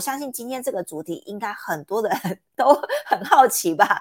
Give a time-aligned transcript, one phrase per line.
[0.00, 2.72] 我相信今天这个主题应该很多的人 都
[3.04, 4.00] 很好奇吧，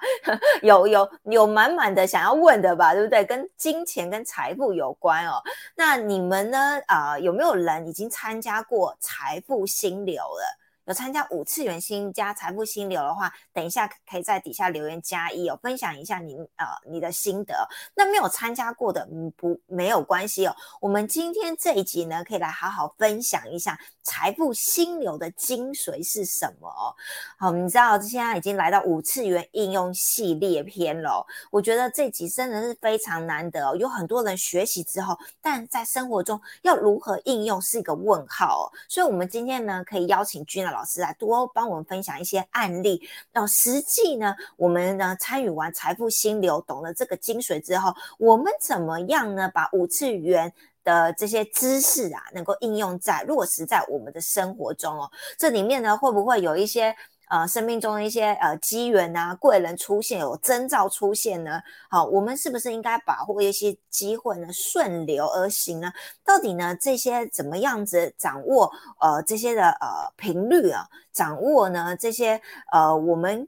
[0.61, 3.25] 有有有满满的想要问的吧，对不对？
[3.25, 5.43] 跟金钱跟财富有关哦。
[5.75, 6.79] 那你们呢？
[6.87, 10.57] 啊，有没有人已经参加过财富心流了？
[10.89, 17.55] 有参加五次元新加财富心流的话，等一下可以在底下留言加一哦，分享一下你呃你的心得。
[17.93, 20.55] 那没有参加过的，嗯不没有关系哦。
[20.81, 26.95] 我们今天这一集呢，可以来好好分享一下财富心流的精髓是什么哦。
[27.37, 33.75] 好，你知道现在已经来到五次元应用系列篇了，我觉得这集真的是非常难得哦。
[33.75, 38.73] 有很多人学习之后，但在生活中要如何应用是一个问号哦。
[38.87, 40.78] 所以，我们今天呢，可以邀请君老。
[40.79, 43.01] 老师啊多帮我们分享一些案例，
[43.33, 49.51] 那实际呢，我们呢参与完财富心流，懂了这个精髓之后，我们怎么样呢？
[49.53, 50.53] 把五次元
[50.85, 55.11] 的这些知识啊，能够应用在落实在我们的生活中哦。
[55.37, 56.95] 这里面呢，会不会有一些？
[57.29, 61.61] 呃，生命中的一些呃机缘啊，贵人出现，有征兆出现呢。
[61.87, 64.51] 好，我们是不是应该把握一些机会呢？
[64.51, 65.93] 顺流而行呢？
[66.25, 68.71] 到底呢这些怎么样子掌握？
[68.99, 73.47] 呃，这些的呃频率啊，掌握呢这些呃我们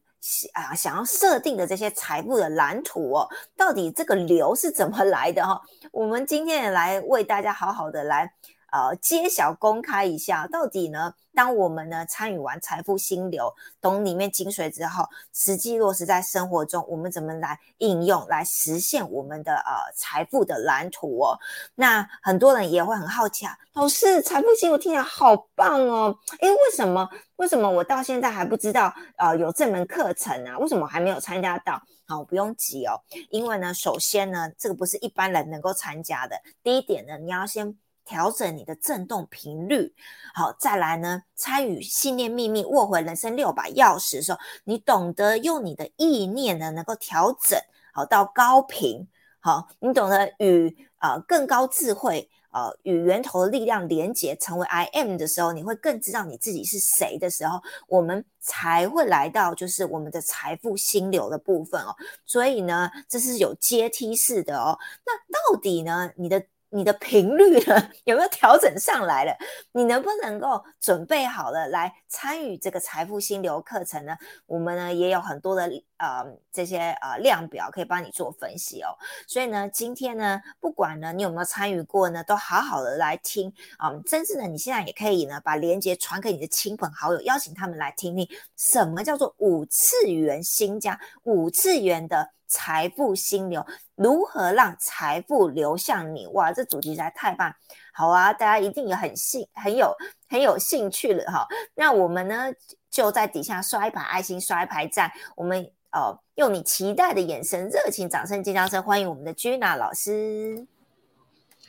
[0.53, 5.59] 啊想要设定的这些财富的蓝图哦，到底这个流是怎么来的哈？
[5.91, 8.31] 我们今天也来为大家好好的来。
[8.71, 11.13] 呃，揭晓公开一下，到底呢？
[11.33, 21.39] 当我们呢参与完财富心流，懂里面精髓之后，实际落实在生活中，我们怎么来应用，来实现我们的呃财富的蓝图哦？
[21.75, 27.09] 那很多人也会很好奇啊，老师，财富心流听起来好棒哦，诶，为什么？
[27.37, 30.57] 为什么我到现在还不知道呃有这门课程啊？
[30.59, 31.81] 为什么还没有参加到？
[32.07, 36.35] 好，不用急哦，因为呢，首先呢，这个不是一般人能够参加的。
[36.61, 37.77] 第一点呢，你要先。
[38.11, 39.95] 调整你的振动频率，
[40.33, 41.23] 好，再来呢？
[41.33, 47.57] 参与信念秘密握回人生六把钥匙的时候，你懂得用你的意念呢，能够调整
[47.93, 49.07] 好到高频，
[49.39, 61.95] 好，你懂得与呃更高智慧呃与源头的力量连接，成为 I am 的时候，你会更知道你自己是谁的时候，我们才会来到就是我们的财富心流的部分哦。
[62.25, 64.77] 所以呢，这是有阶梯式的哦。
[65.05, 66.43] 那到底呢，你的？
[66.73, 69.37] 你的频率呢 有没有调整上来了？
[69.73, 74.17] 你能不能够准备好了来参与这个财富心流课程呢？
[74.45, 75.63] 我们呢也有很多的
[75.97, 78.95] 呃这些呃量表可以帮你做分析哦。
[79.27, 83.91] 所以呢，今天呢，不管呢你有没有参与过呢，都好好的来听啊。
[84.07, 92.31] 甚至呢，你现在也可以呢把链接传给你的亲朋好友，邀请他们来听听什么叫做五次元新疆五次元的。
[92.51, 96.27] 财富心流，如何让财富流向你？
[96.27, 97.55] 哇，这主题实在太棒！
[97.93, 99.95] 好啊，大家一定也很兴、很有、
[100.27, 101.47] 很有兴趣了哈。
[101.75, 102.51] 那我们呢，
[102.89, 105.09] 就在底下刷一排爱心，刷一排赞。
[105.37, 110.67] 我们呃，用你期待的眼神、热情掌声、尖叫声，欢迎我们的 Gina 老师。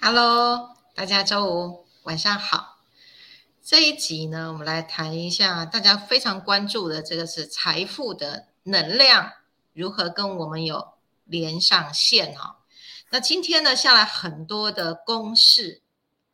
[0.00, 2.78] Hello，大家周五晚上好。
[3.62, 9.30] 这一集呢，我们来谈一下大家非常关注的，这个是财富的能量。
[9.72, 10.94] 如何跟我们有
[11.24, 12.58] 连上线哈？
[13.10, 15.82] 那今天呢下来很多的公式，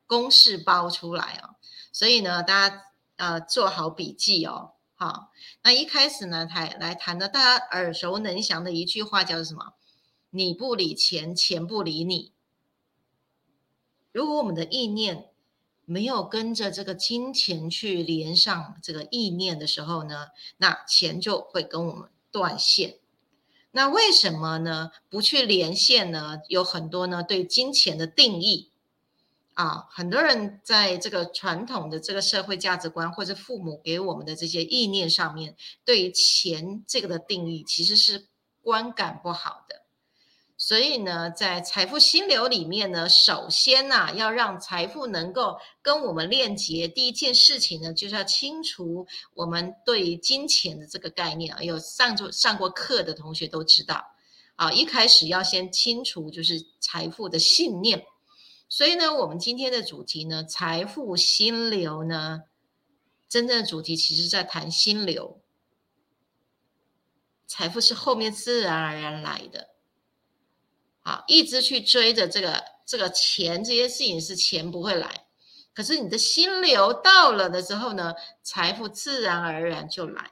[0.06, 1.56] 公式包出来哦，
[1.92, 2.84] 所以呢大家
[3.16, 4.72] 呃做好笔记哦。
[4.94, 5.32] 好，
[5.62, 9.74] 那一开始呢谈来谈的大家耳熟能详的一句话叫做什么？
[10.30, 12.32] 你不理钱，钱不理你。
[14.12, 15.30] 如果我们的意念
[15.84, 22.98] 没有跟着这个金钱去连上这个意念的时候呢，那钱就会跟我们断线。
[23.70, 24.90] 那为什么呢？
[25.10, 26.40] 不去连线呢？
[26.48, 28.70] 有很多呢对金钱的定义
[29.54, 38.26] 啊，很多人在这个传统的这个社会价值观或者父母给我们的这些意念上面，对于钱这个的定义其实是
[38.62, 39.67] 观感不好的。
[40.68, 51.56] 所以呢，在财富心流里面呢，首先呢，要让财富能够跟我们链接，第一件事情呢，就是要清除我们对金钱的这个概念。
[51.62, 54.04] 有上过上过课的同学都知道，
[54.56, 58.04] 啊，一开始要先清除就是财富的信念。
[58.68, 62.42] 所以呢，我们今天的主题呢，财富心流呢，
[63.26, 65.40] 真正的主题其实在谈心流，
[67.46, 69.70] 财富是后面自然而然来的。
[71.08, 75.24] 啊，一直去追着这个这个钱，这些事情是钱不会来，
[75.72, 78.12] 可是你的心流到了的时候呢，
[78.42, 80.30] 财富自然而然就来。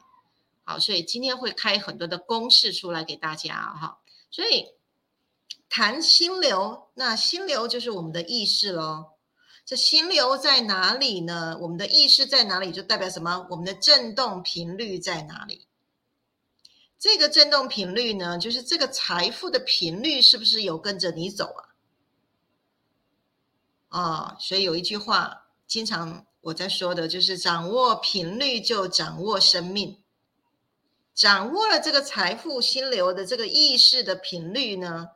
[0.64, 3.96] 好，所以今天会开很多的公式出来给大家哈。
[4.30, 4.66] 所以
[5.70, 9.12] 谈心流，那心流就是我们的意识喽。
[9.64, 11.56] 这心流在哪里呢？
[11.58, 13.46] 我们的意识在哪里，就代表什么？
[13.48, 15.66] 我们的振动频率在哪里？
[17.06, 21.62] 这个振动频率呢，就是这个财富的频率是不是有跟着你走啊？
[24.00, 30.02] 啊，所以有一句话，经常我在说的，就是掌握频率就掌握生命。
[31.14, 35.06] 掌握了这个财富心流的这个意识的频率呢，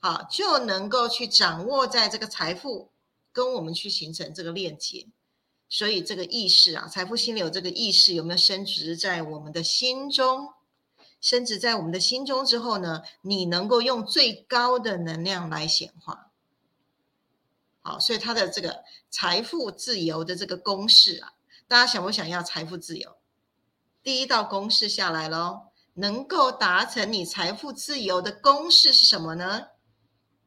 [0.00, 2.90] 好，就能够去掌握在这个财富。
[3.32, 5.06] 跟我们去形成这个链接，
[5.68, 10.48] 所以这个意识啊，财富心流这个意识有没有升值在我们的心中？
[11.20, 16.30] 升值在我们的心中之后呢，你能够用最高的能量来显化。
[17.82, 21.32] 好，所以它的这个财富自由的这个公式啊，
[21.68, 23.16] 大家想不想要财富自由？
[24.02, 29.68] 第一道公式下来喽，能够达成你财富自由的公式是什么呢？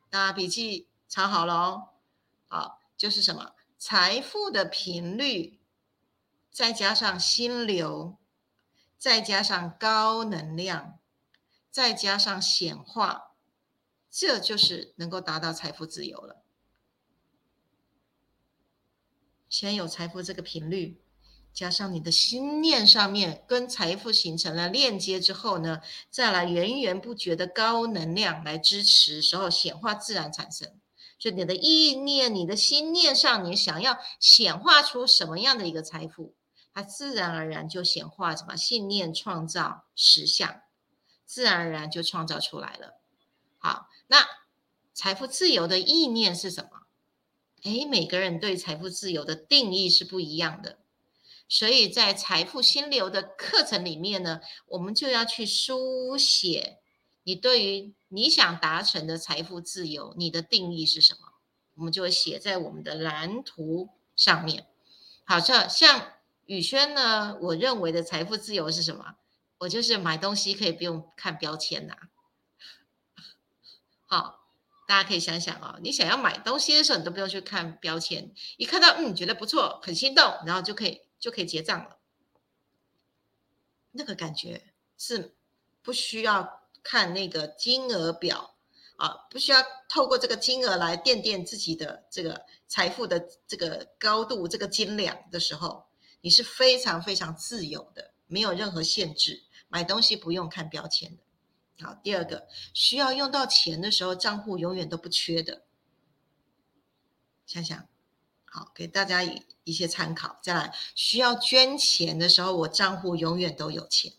[0.09, 1.89] 大家笔记抄好了哦。
[2.47, 2.79] 好。
[2.99, 5.57] 就是什么财富的频率，
[6.51, 8.17] 再加上心流，
[8.99, 10.99] 再加上高能量，
[11.71, 13.31] 再加上显化，
[14.11, 16.43] 这就是能够达到财富自由了。
[19.47, 21.01] 先有财富这个频率，
[21.53, 25.81] 加上你的心念上面跟财富形成了链接之后呢，
[26.11, 30.79] 再来源源不绝的高能量来支持，时候显化自然产生。
[31.17, 36.35] 就你的意念、你的心念上，你想要显化出什么样的一个财富，
[36.73, 40.61] 它自然而然就显化什么信念创造实相，
[41.25, 42.95] 自然而然就创造出来了。
[43.57, 44.25] 好，那
[44.93, 46.81] 财富自由的意念是什么？
[47.63, 50.79] 诶，每个人对财富自由的定义是不一样的，
[51.49, 56.79] 所以在财富心流的课程里面呢，我们就要去书写。
[57.23, 61.33] 你对于你想达成的财富自由，你的定义是什么？
[61.75, 64.65] 我们就会写在我们的蓝图上面。
[65.25, 66.13] 好，这像
[66.49, 69.17] 宇轩呢，我认为的财富自由是什么？
[69.59, 71.95] 我就是买东西可以不用看标签呐。
[74.07, 74.47] 好，
[74.87, 81.99] 大家可以想想哦，你想要买东西的时候，你都不用去看标签，一看到嗯觉得不错，很心动，然后就可以就可以结账了。
[83.91, 85.35] 那个感觉是
[85.81, 86.57] 不需要。
[86.81, 88.55] 看那个金额表
[88.95, 95.88] 啊，不需要透过这个金额来垫垫自己的这个财富的这个高度、这个斤两的时候，
[96.21, 101.23] 你是非常非常自由的，没有任何限制，买东西不用看标签的。
[101.85, 105.63] 好，第二个需要用到钱的时候，账户永远都不缺的。
[107.45, 107.87] 想想，
[108.45, 110.39] 好，给大家一一些参考。
[110.43, 114.13] 再来，需要捐钱的时候，我账户永远都有钱。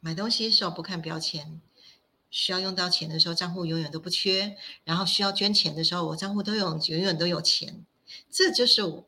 [0.00, 1.60] 买东西的时候不看标签，
[2.36, 7.86] 需要用到钱的时候账户永远都不缺，然后需要捐钱的时候我账户都有永远都有钱，
[8.30, 9.06] 这就是我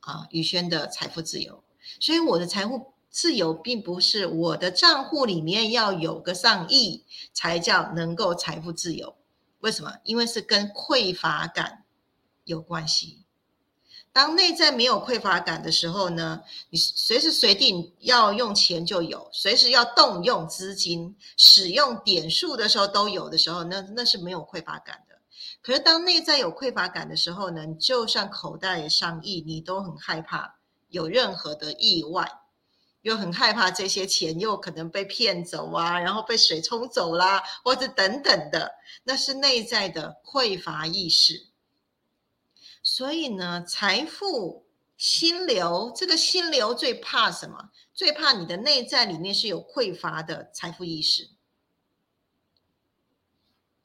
[0.00, 1.62] 啊宇轩的财富自由。
[2.00, 9.14] 所以我的财富自由并不是我的账户里面要有个上亿才叫能够财富自由，
[9.60, 9.98] 为什么？
[10.02, 11.84] 因为是跟匮乏感
[12.42, 13.22] 有关系。
[14.12, 25.16] 当内在没有匮乏感的时候呢，你随时随地要用钱就有，随时要动用资金、使用点数的时候都有的时候，那那是没有匮乏感的。
[25.62, 30.56] 可是当内在有匮乏感的时候呢，你就算口袋上亿，你都很害怕
[30.88, 32.28] 有任何的意外，
[33.02, 38.72] 又很害怕这些钱又可能被骗走啊，然后被水冲走啦，或者等等的，
[39.04, 41.49] 那是内在的匮乏意识。
[43.00, 44.66] 所以呢，财富
[44.98, 47.70] 心流，这个心流最怕什么？
[47.94, 51.30] 最怕你的内在里面是有匮乏的财富意识。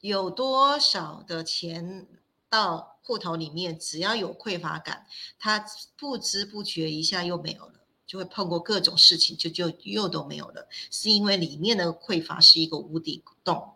[0.01, 2.05] 有多少的钱
[2.49, 5.07] 到户头里面，只要有匮乏感，
[5.39, 13.75] 他不知不觉一下又没有了，就会碰过各种事情，就就又都没有了，是因为里面的匮乏是一个无底洞。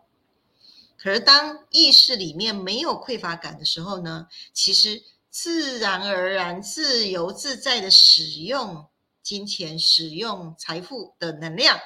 [0.98, 5.02] 可是当意识里面没有匮乏感的时候呢，其实。
[5.30, 8.88] 自然而然、自由自在的使用
[9.22, 11.78] 金钱、使用财富的能量，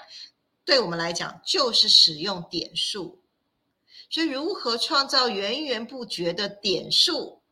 [0.65, 3.23] 对我们来讲就是使用点数。
[4.09, 7.43] 所以，如何创造源源不绝的点数，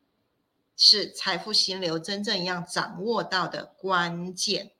[0.77, 4.73] 是财富心流真正要掌握到的关键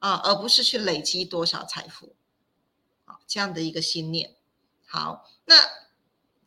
[0.00, 2.16] 啊，而不是去累积多少财富
[3.04, 4.34] 啊这样的一个信念。
[4.84, 5.54] 好，那。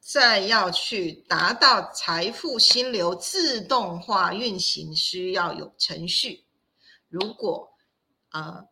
[0.08, 6.46] 再要去达到财富心流自动化运行，需要有程序。
[7.10, 7.72] 如果
[8.30, 8.68] 呃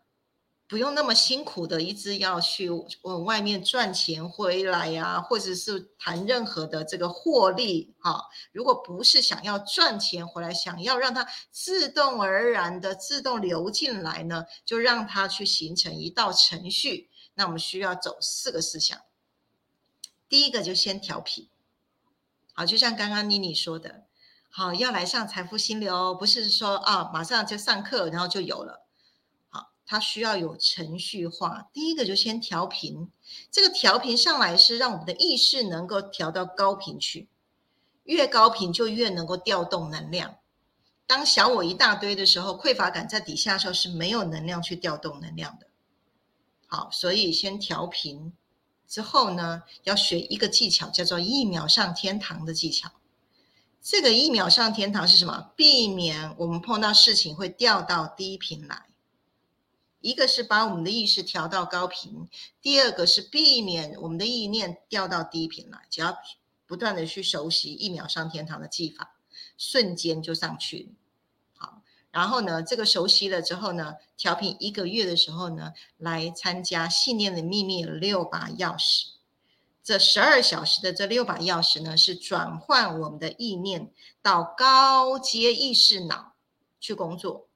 [0.67, 2.69] 不用那么辛苦的一直要去
[3.01, 8.21] 往外面赚钱回来呀，或者是谈任何的这个获利哈。
[8.51, 17.09] 如果不是想要赚钱回来，想要让它自动而然的自动流进来呢，就让它去形成一道程序。
[17.33, 18.99] 那我们需要走四个思想。
[20.33, 21.47] 第一个就先调皮，
[22.53, 24.05] 好，就像刚刚妮妮说的，
[24.49, 28.83] 好，要来上财富心流，不是说啊马上就上课然后就有了。
[29.49, 31.69] 好它需要有程序化。
[31.71, 33.11] 第一个就先调频，
[33.51, 37.29] 这个调频上来是让我们的意识能够调到高频去，
[38.05, 40.37] 越高频就越能够调动能量。
[41.05, 45.67] 当小我一大堆的时候，匮乏感在底下的时候是没有能量去调动能量的。
[46.65, 48.33] 好，所以先调频
[48.87, 52.91] 之后呢，要学一个技巧，叫做一秒上天堂的技巧。
[53.81, 55.51] 这个一秒上天堂是什么？
[55.55, 58.85] 避免我们碰到事情会掉到低频来。
[59.99, 62.27] 一个是把我们的意识调到高频，
[62.61, 65.79] 第二个是避免我们的意念掉到低频来。
[65.89, 66.17] 只要
[66.65, 69.15] 不断的去熟悉一秒上天堂的技法，
[69.57, 70.93] 瞬间就上去。
[72.13, 79.07] 然后呢，这个熟悉了之后呢，调频一个月的时候呢，来参加信念的秘密六把钥匙。
[79.83, 83.91] 这十二小时的这六把钥匙呢，是转换我们的意念
[84.21, 86.35] 到高阶意识脑
[86.79, 87.47] 去工作。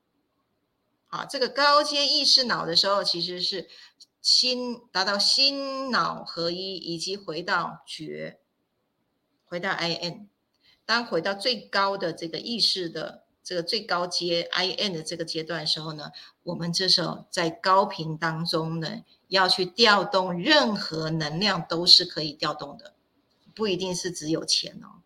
[1.10, 3.70] 啊，这个高阶意识脑的时候，其实是
[4.24, 8.40] 心达到心脑合一，以及回到觉，
[9.46, 10.30] 回到 I N。
[10.84, 16.12] 当回到最高的这个意识的这个最高阶 I N 的这个阶段的时候呢，
[16.44, 22.94] 我们这时候在高频当中呢，要去调动任何能量都是可以调动的，
[23.56, 25.00] 不一定是只有钱哦，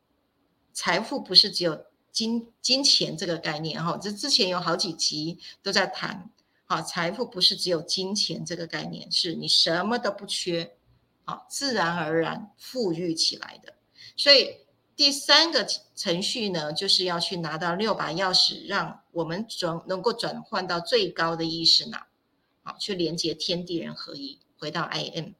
[0.73, 1.85] 财富不是只有。
[2.11, 6.29] 金金钱这个概念哈，这之前有好几集都在谈。
[6.65, 10.75] 好，财富不是只有金钱这个概念，是你什么都不缺，
[11.23, 13.75] 好，自然而然富裕起来的。
[14.17, 14.57] 所以
[15.01, 22.05] 第三个程序呢，就是要去拿到六把钥匙，让我们转能够转换到最高的意识脑，
[22.61, 25.33] 好，去连接天地人合一，回到 I N。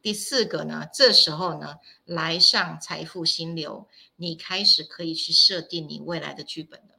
[0.00, 1.76] 第四个呢，这时候呢，
[2.06, 6.94] 来上财富心流，你开始可以去设定你未来的剧本了。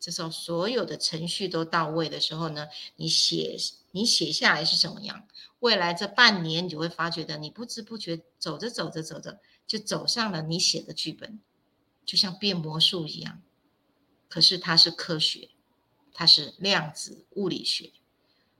[0.00, 2.66] 这时候所有的程序都到位的时候呢，
[2.96, 3.56] 你写
[3.92, 5.28] 你写下来是什么样？
[5.64, 11.40] 未来这半年，你就会发觉的，你不知不觉走着走着走着，就走上了你写的剧本，
[12.04, 13.40] 就像变魔术一样。
[14.28, 15.48] 可是它是科学，
[16.12, 17.92] 它是量子物理学，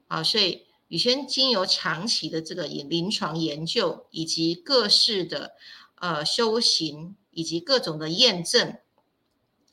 [0.08, 0.66] 好，所以。
[0.88, 5.54] 宇轩经由长期的这个临床研究，以及各式的
[5.96, 8.78] 呃修行，以及各种的验证，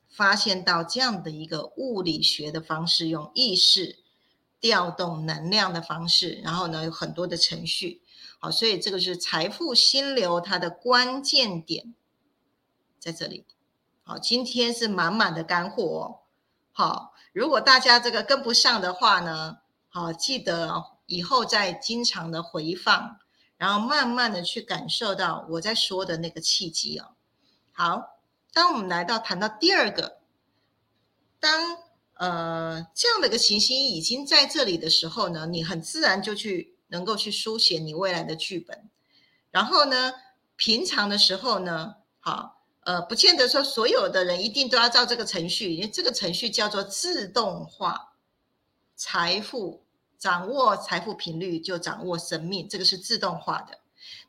[0.08, 4.00] 发现到这样的一个物理学的方式，用意识
[4.62, 8.02] 调动能量的方式，然后呢有很多的程序，
[8.40, 11.94] 好，所以这个是财富心流它的关键点
[13.00, 13.46] 在这里。
[14.04, 16.04] 好，今天是满满的干货哦。
[16.72, 19.58] 好，如果大家这个跟不上的话呢，
[19.90, 21.02] 好，记得。
[21.08, 23.20] 以后再经常的回放，
[23.58, 27.16] 然后慢慢的去感受到我在说的那个契机哦。
[27.74, 28.22] 好，
[28.54, 30.22] 当我们来到谈到第二个，
[31.38, 31.78] 当
[32.22, 38.90] 呃这样的一个行星已经在这里的时候呢，你很自然就去能够去书写你未来的剧本。
[39.50, 40.14] 然后呢，
[40.56, 48.14] 平常的时候呢，好，呃，不见得说所有的人一定都要照这个程序，因为这个程序叫做自动化
[48.96, 49.84] 财富。
[50.22, 53.80] 掌握财富频率，就掌握生命，这个是自动化的。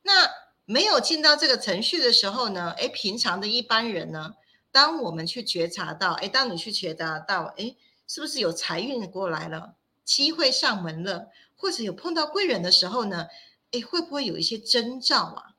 [0.00, 0.26] 那
[0.64, 2.74] 没有进到这个程序的时候呢？
[2.78, 4.32] 哎，平常的一般人呢，
[4.72, 7.76] 当我们去觉察到，哎，当你去觉察到，哎，
[8.08, 13.28] 是不是有财运过来了，机会上门了，或者有碰到贵人的时候呢？
[13.70, 15.54] 哎，会不会有一些征兆啊？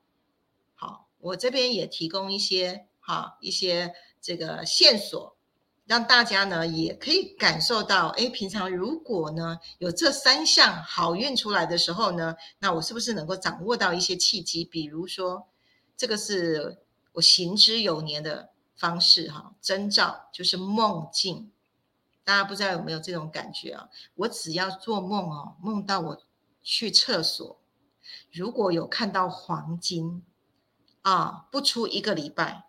[0.76, 5.36] 好，我这边也提供一些哈一些这个线索。
[5.86, 14.64] 让大家呢也可以感受到，哎，平常如果呢有这三项好运出来的时候呢，那我是不是能够掌握到一些契机？
[14.64, 15.46] 比如说，
[15.98, 16.78] 这个是
[17.12, 18.53] 我行之有年的
[18.84, 21.54] 方式哈，征兆就是梦境。
[22.26, 23.90] 大家不知道有没有这种感觉啊？
[24.16, 26.22] 我只要做梦哦，梦到我
[26.62, 27.62] 去厕所，
[28.30, 30.22] 如果有看到黄金
[31.04, 32.66] 啊，不出一个礼拜，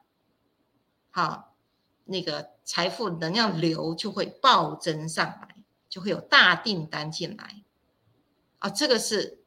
[1.11, 1.51] 好。
[2.07, 5.57] 那个财富能量流就会暴增上来，
[5.89, 7.65] 就会有大订单进来，
[8.59, 9.43] 啊，这个是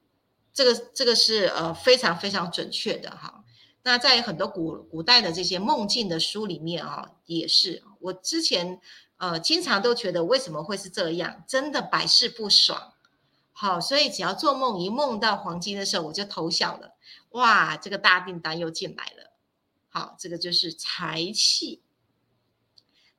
[0.51, 3.43] 这个这个是呃非常非常准确的哈。
[3.87, 8.81] 那在很多古古代的这些梦境的书里面啊，也是我之前
[9.15, 12.91] 呃，经常都觉得为什么会是这样，真的百事不爽。
[13.53, 16.95] 好，所以只要做梦一梦到黄金的时候，我就偷笑了。
[17.29, 19.31] 哇，这个大订单又进来了。
[19.87, 21.81] 好，这个就是财气。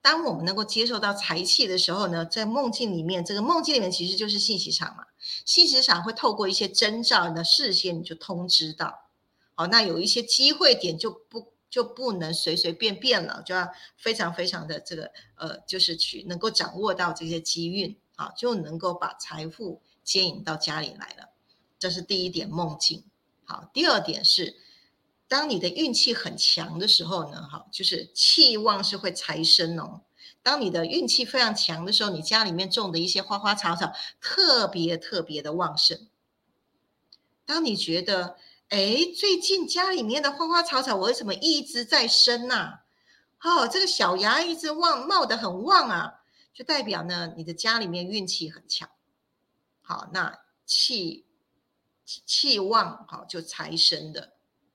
[0.03, 5.07] 当我们能够接受到财气的时候呢，在梦境里面，这个梦境里面其实就是信息场嘛。
[5.47, 9.08] 信息场会透过一些征兆呢，事先你就通知到。
[9.59, 19.83] 好，那有一些机会点就不就不能随随便便了，就要非常非常的这个呃，就是去能够掌握到这些机运啊，就能够把财富。
[20.05, 21.31] 接引到家里来了，
[21.77, 23.05] 这是第一点梦境。
[23.45, 24.57] 好，第二点是，
[25.27, 30.03] 当你的运气很强的时候呢，哈，就是气旺是会财生哦。
[30.43, 36.09] 当你的运气非常强的时候，你家里面种的一些花花草草特别特别的旺盛。
[37.45, 42.81] 当你觉得，哎，最近家里面的花花草草为什么一直在生呐？
[43.41, 46.21] 哦，这个小芽一直旺冒得很旺啊，
[46.53, 48.91] 就代表呢，你的家里面运气很强。
[49.81, 51.25] 好，那气
[52.05, 54.35] 气旺，好就财生的，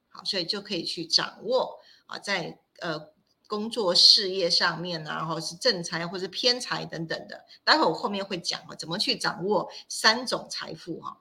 [0.10, 3.12] 好，所以就可以去掌握啊，在呃
[3.46, 7.46] 工作事业上面啊，或是正财或是偏财等等的。
[7.64, 11.20] 待会我后面会讲啊，怎么去掌握三种财富哈。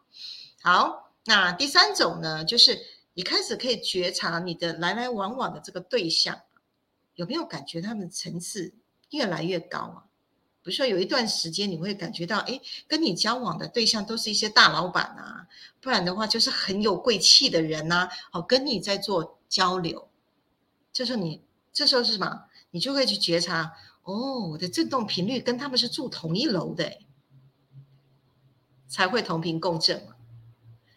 [0.63, 2.81] 好，那第三种呢，就是
[3.15, 6.41] 你开始可以觉察你的来来往往的这个对象，
[7.15, 8.75] 有没有感觉他们层次
[9.11, 10.05] 越来越高啊？
[10.63, 15.49] 比如说有一段时间，你会感觉到，哎，跟你交往的对象都是一些大老板啊，
[15.81, 20.09] 不然的话就是很有贵气的人呐，哦，跟你在做交流，
[20.93, 22.45] 这时候你这时候是什么？
[22.71, 26.99] 你就会去觉察，哦，我的振动频率跟他们是住同一楼的，
[28.89, 30.12] 才会同频共振嘛。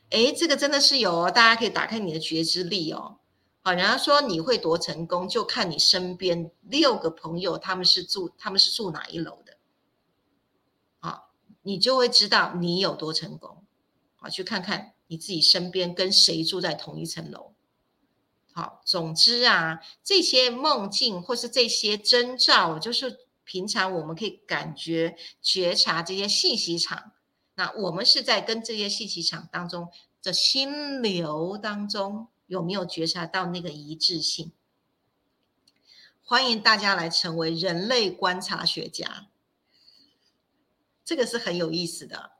[0.09, 3.17] 哎，这个真的是有哦，大家可以打开你的觉知力哦。
[3.61, 9.55] 好，人家说你会多成功，就看你身边六个朋友他们是住他们是住哪一楼的。
[11.67, 13.65] 你就会知道你有多成功，
[14.17, 17.55] 好，去看看你自己身边跟谁住在同一层楼。
[18.53, 27.13] 好，总之啊，这些梦境或是这些征兆，就是平常我们可以感觉觉察这些信息场。
[27.55, 29.89] 那我们是在跟这些信息场当中
[30.21, 34.51] 的心流当中，有没有觉察到那个一致性？
[36.23, 39.27] 欢迎大家来成为人类观察学家。
[41.03, 42.31] 这个是很有意思的，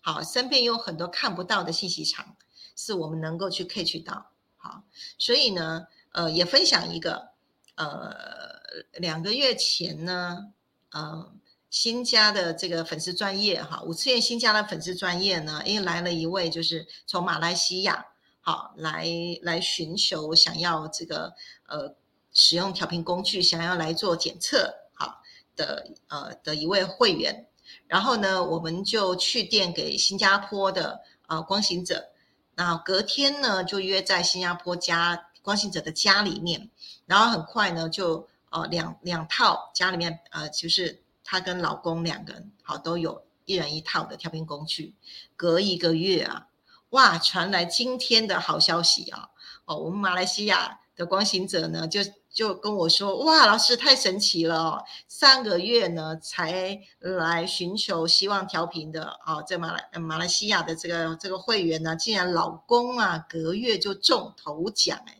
[0.00, 2.36] 好，身边有很多看不到的信息场，
[2.74, 4.82] 是我们能够去 catch 到，好，
[5.16, 7.30] 所以呢，呃，也分享一个，
[7.76, 8.58] 呃，
[8.94, 10.52] 两个月前呢，
[10.90, 11.32] 呃，
[11.70, 18.06] 新加的这个粉丝专业哈，五次元新加的粉丝专业呢，因为来了一位就是从马来西亚，
[18.40, 19.06] 好，来
[19.42, 21.32] 来寻求想要这个
[21.66, 21.94] 呃
[22.32, 25.22] 使用调频工具，想要来做检测，好
[25.56, 27.46] 的，呃的一位会员。
[27.86, 32.08] 然后呢，我们就去电给新加坡的呃光行者，
[32.54, 36.70] 那隔天呢就约在新加坡家光行者的家里面，
[37.04, 44.94] 然后很快呢就呃两两套家里面呃就是她跟老公两个人好都有一人一套的调频工具，
[45.36, 46.48] 隔一个月啊，
[46.90, 49.28] 哇传来今天的好消息啊，
[49.66, 52.00] 哦我们马来西亚的光行者呢就。
[52.30, 54.84] 就跟我说：“哇，老师太神奇了哦！
[55.08, 65.18] 上个月呢才来寻求希望调频的啊，在马来马来西亚的这个这个会员呢，竟然老公啊隔月就中头奖哎！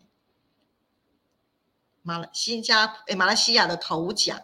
[2.02, 4.40] 马来新加坡哎马来西亚的头奖，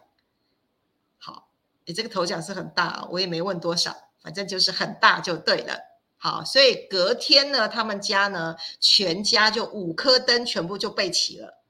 [1.86, 5.78] 你这个头奖是很大，我也没问多少，反正就是很大就对了。
[6.16, 11.62] 好，所以隔天呢，他们家呢全家就五颗灯全部就备齐了。”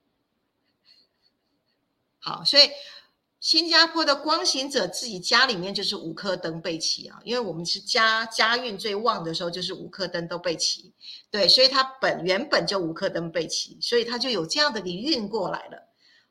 [2.20, 2.70] 好，所以
[3.40, 10.94] 新加坡的光行者自己家里面就是五颗灯备齐啊，因为我们是家家运最旺的时候，就是五颗灯都备齐。
[11.31, 15.83] 对，所以他本原本就五颗灯备齐，所以他就有这样的给运过来了。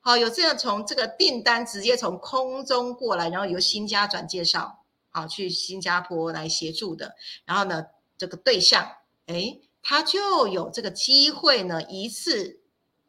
[0.05, 7.15] 好，有这样从这个订单直接从空中过来，然后由新家转介绍，好去新加坡来协助的。
[7.45, 7.85] 然后呢，
[8.17, 8.85] 这个对象，
[9.27, 12.59] 哎，他就有这个机会呢，一次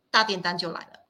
[0.08, 1.00] 大订单就来了。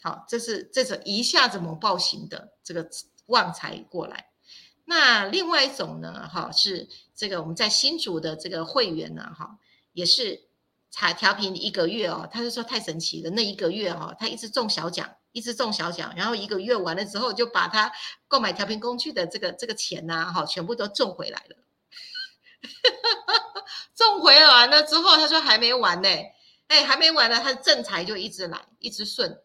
[0.00, 2.88] 好，这是这种一下子猛爆型的这个
[3.26, 4.30] 旺财过来。
[4.86, 9.58] 那另外一种呢，哈，是这个我们在新竹的这个会员呢，哈，
[9.92, 10.44] 也是
[10.96, 17.90] 才调频一个月哦，他就说太神奇了，那一个月哦，他一直中小奖，一直中小奖，然后一个月完了之后，就把他
[18.28, 21.56] 购买调频工具的这个这个钱呐，哈，全部都中回来了。
[23.96, 26.08] 中回来完了之后，他说还没完呢，
[26.68, 29.36] 哎，还没完呢，他的正财就一直来，一直顺。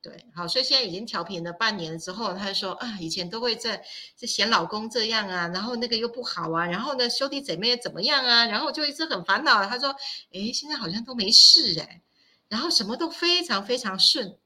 [0.00, 3.84] 对，好，所以现在已经调频了半年了之后，他就说啊，以前都会在
[4.14, 9.66] 在嫌老公这样啊，然后那个又不好啊，然后呢兄弟姐妹又怎么样啊，然后就一直很烦恼。
[9.66, 9.90] 他说，
[10.32, 12.00] 哎，现在好像都没事哎，
[12.48, 14.38] 然后什么都非常非常顺，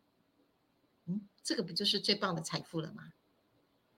[1.06, 3.02] 嗯，这个不就是最棒的财富了吗？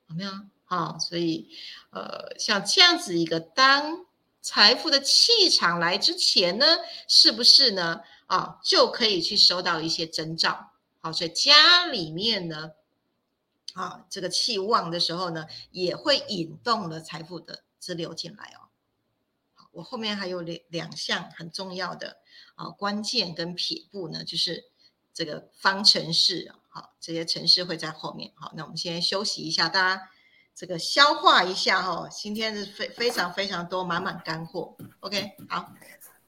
[0.09, 0.33] 有没有？
[0.65, 1.49] 好，所以
[1.91, 4.05] 呃，像这样子一个当
[4.43, 6.67] 财富的气场来之前呢，
[7.07, 8.01] 是不是呢？
[8.27, 10.73] 啊，就可以去收到一些征兆。
[11.05, 12.71] 好，所以家里面呢，
[13.75, 18.73] 啊，这个气旺的时候呢，也会引动了财富的支流进来哦。
[19.53, 22.17] 好，我后面还有两两项很重要的
[22.55, 24.65] 啊关键跟撇步呢，就是
[25.13, 26.55] 这个方程式。
[26.71, 28.33] 好，这些程式会在后面。
[28.35, 30.09] 好，那我们先休息一下，大家
[30.55, 32.09] 这个消化一下哈。
[32.09, 34.75] 今天是非非常非常多满满干货。
[35.01, 35.71] OK，好，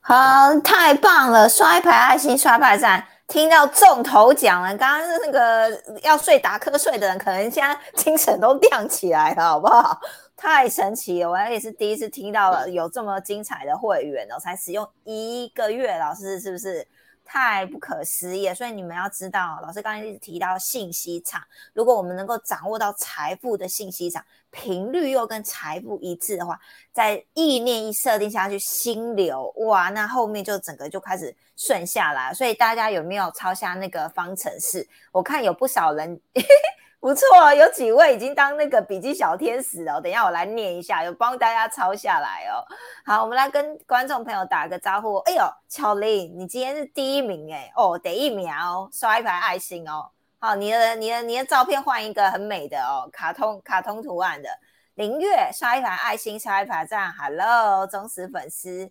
[0.09, 3.05] 好，太棒了，刷一排爱心，刷一排赞。
[3.27, 10.01] 听到中头奖了，刚刚那个要睡打瞌睡的人，可能现在精神都 亮起来了，好不好？
[10.37, 16.87] 太神奇了，我也是第一次听到了有这么精彩的会员哦，才使用一个月，老师是不是？
[17.27, 21.43] 太不可思议，所以你们要知道，老师刚才一直提到信息场，
[21.75, 26.59] 如果我们能够掌握到财富的信息场频率又跟财富一致的话，
[26.93, 32.33] 在意念一设定下去，心流哇，那后面就整个就开始顺下来。
[32.33, 34.89] 所以大家有没有抄下那个方程式？
[35.11, 36.21] 我看有不少人。
[37.07, 40.01] 不错，有几位已经当那个笔记小天使了。
[40.01, 42.59] 等一下我来念一下，有帮大家抄下来哦。
[43.05, 45.19] 好，我们来跟观众朋友打个招呼。
[45.19, 50.11] 哎呦，巧玲，你今天是第一名哎，哦，第一秒刷一排爱心哦。
[50.41, 54.49] 好，你的你的你的照片换一个很美的哦，卡通卡通图案的。
[54.95, 57.13] 林月刷一排爱心，刷一排赞。
[57.13, 58.91] Hello，忠实粉丝。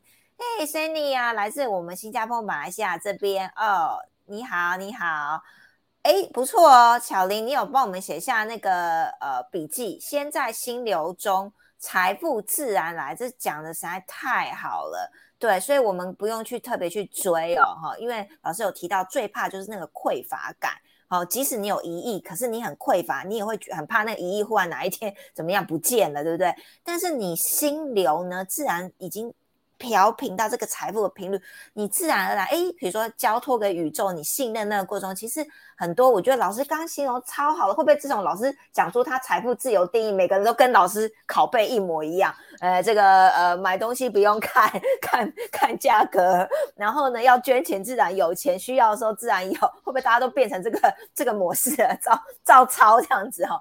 [0.58, 4.00] 嘿，Sunny 啊，来自我们新加坡、马来西亚这边哦。
[4.28, 5.42] 你好，你好。
[6.06, 10.00] 哎，不错哦，巧玲，你有帮我们写下那个呃笔记。
[10.00, 15.12] 先在心流中，财富自然来，这讲的实在太好了。
[15.40, 20.74] 对，所以我们不用去特别去追哦，哈，因为老师有提到，最怕就是那个匮乏感。
[21.08, 26.54] 好，即使你有一亿，可是你很匮乏，你也会很怕那一亿忽然哪一天怎么样不见了，对不对？
[26.84, 29.34] 但是你心流呢，自然已经。
[29.78, 31.40] 调频到这个财富的频率，
[31.74, 35.46] 你自然而然，哎，比如说交托给宇宙，你信任那个过程中，其实
[35.78, 42.34] 很多，我觉得老师刚刚形容超好的，会不会这种老师讲出他财富自由定义，每个人都跟老师拷贝一模一样？
[42.60, 51.96] 呃，这个呃，买东西不用看看看价格，然后呢，要捐钱自然有钱，需要的时候自然有，会不会大家都变成这个这个模式了？
[52.02, 53.60] 照照抄这样子哈？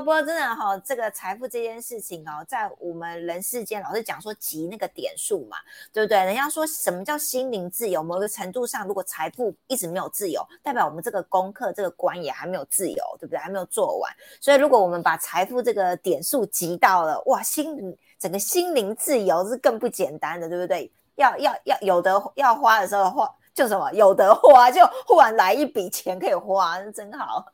[0.00, 5.56] 不过真的哈，这个财富这件事情哦，在我们人世间，老是讲说集那个点数嘛，
[5.92, 6.18] 对不对？
[6.18, 8.02] 人家说什么叫心灵自由？
[8.02, 13.38] 某个程度上，如果财富一直没有自由，代表我们这个功课这个关也还没有自由，对不对？
[13.38, 14.12] 还没有做完。
[14.40, 20.90] 所以，如果我们把财富这个点数集到了，哇，心整个心灵自由是更不简单的，对不对？
[21.16, 27.44] 要要要有的要花的时候花，就什么有得花，就忽然来一笔钱可以花，真好，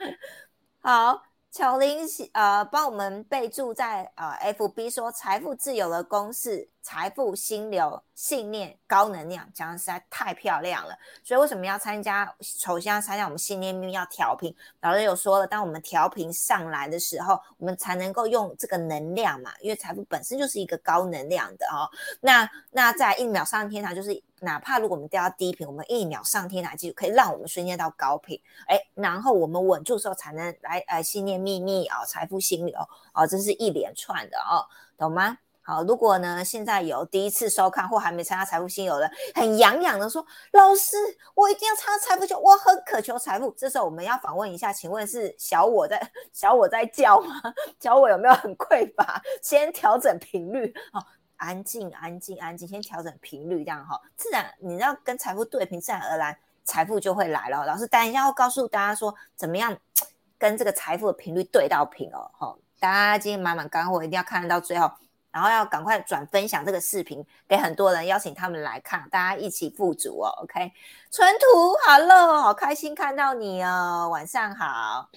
[0.82, 1.22] 好。
[1.52, 2.00] 巧玲，
[2.34, 6.68] 呃，帮我们备注在呃，FB 说财富自由的公式。
[6.82, 10.96] 财富、心流、信念、高能量，讲的实在太漂亮了。
[11.24, 12.32] 所以为什么要参加？
[12.40, 14.54] 首先要参加我们信念命要调频。
[14.80, 19.52] 老师有说了，当我们调频上来的时候，我们才能够用这个能量嘛。
[19.60, 21.90] 因为财富本身就是一个高能量的哦。
[22.20, 28.40] 那那在一秒上天堂，就是哪怕如果我们掉到低频，我们一秒上天堂，就可以让我们瞬间到高频。
[28.66, 32.78] 哎，然后我们稳住的时候，才能来呃信念秘密啊，财富心流
[33.12, 34.64] 啊，这是一连串的哦，
[34.96, 35.38] 懂吗？
[35.66, 40.96] 好，如果呢，现在有第一次收看或还没参加财富新友的，很痒痒的说，老师，
[41.34, 43.52] 我一定要参加财富秀，我很渴求财富。
[43.58, 46.00] 这时候我们要访问一下，请问是小我在
[46.32, 47.42] 小我在叫吗？
[47.80, 49.20] 小我有没有很匮乏？
[49.42, 57.66] 先调整频率，哦，安静，安静，安静，先调整频率，这样哈，自然你要跟财富对频，自然而然财富就会来了。
[57.66, 59.76] 老师等一下要告诉大家说，怎么样
[60.38, 64.88] 跟这个财富的频率对到频哦，哈，大家今天满满干货，一定要看得到最后。
[65.36, 70.32] 然后要赶快转分享这个视频给很多人，邀请他们来看，大家一起富足哦。
[70.42, 70.72] OK，
[71.10, 75.10] 纯图，Hello，好开心看到你哦，晚上好。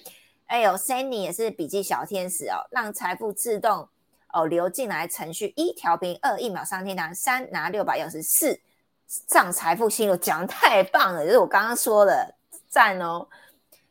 [0.44, 3.88] 哎呦，Sunny 也是笔记小天使哦，让财富自动
[4.34, 8.60] 哦流进来程序一调频，二一秒上天堂，三拿六百钥匙，四
[9.06, 12.34] 上财富新路，讲太棒了，就是我刚刚说的
[12.68, 13.26] 赞哦。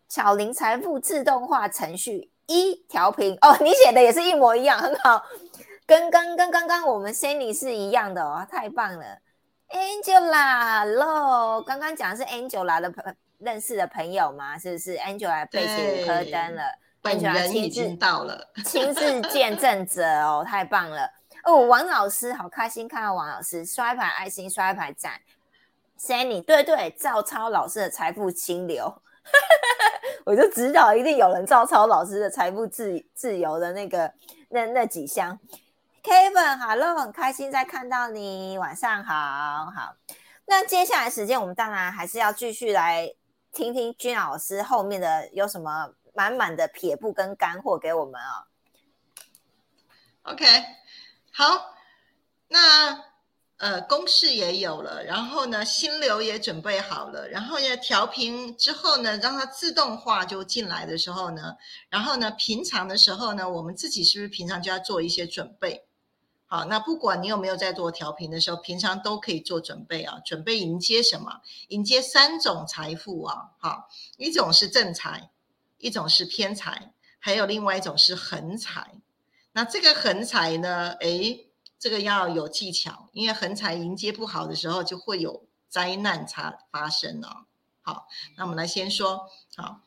[0.07, 5.23] 巧林财富自动化程序一调频哦，你写的也是一模一样，很好。
[5.89, 9.17] 跟刚跟刚刚我们 Sunny 是一样的哦，太棒了
[9.69, 16.62] ，Angela，Hello，刚刚讲的是 Angela 的朋认识的朋友嘛，是不是？Angela 背起五颗灯了，
[17.02, 21.10] 本人已经到了，亲自见证者哦，太棒了
[21.43, 21.65] 哦！
[21.65, 25.13] 王老师好开心看到王老师刷一排爱心，刷一排赞。
[25.99, 29.02] Sanny，对对，照抄老师的财富清流，
[30.23, 34.13] 我就知道一定有人照抄老师的财富自自由的那个
[34.49, 35.39] 那那几项。
[36.01, 39.95] Kevin，Hello，很开心再看到你，晚上好，好。
[40.45, 43.13] 那接下来时间，我们当然还是要继续来
[43.51, 48.47] 听听君老师后面的有什么满满的撇步跟干货给我们哦。
[50.23, 50.45] OK，
[51.31, 51.75] 好，
[52.47, 53.03] 那
[53.57, 61.57] 呃公式也有了，然后呢心流也准备好了，然后呢调频之后呢，让它自动化就进来的时候呢，
[61.89, 65.85] 然后呢平常的时候呢，我们自己是不是平常就要做一些准备？
[66.51, 71.41] 好，那不管你有没有在做调频的时候，平常都可以做准备啊，准备迎接什么？
[71.67, 75.29] 迎接三种财富啊，好，一种是正财，
[75.77, 78.99] 一种是偏财，还有另外一种是横财。
[79.51, 80.93] 那这个横财呢？
[81.01, 87.45] 诶，这个要有技巧，因为横财迎接不好的时候，就会有灾难才发生啊。
[87.83, 89.81] 好，那我们来先说，好，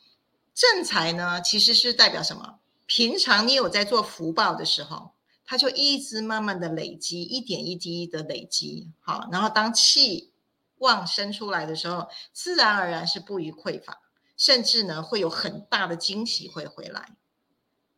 [0.54, 2.60] 正财呢，其实是代表什么？
[2.86, 5.11] 平常你有在做福报的时候。
[5.52, 10.32] 它就一直慢慢的累积，一点一滴的累积，好，然后当气
[10.78, 14.00] 旺生出来的时候，自然而然是不予匮乏，
[14.34, 17.16] 甚至呢会有很大的惊喜会回来。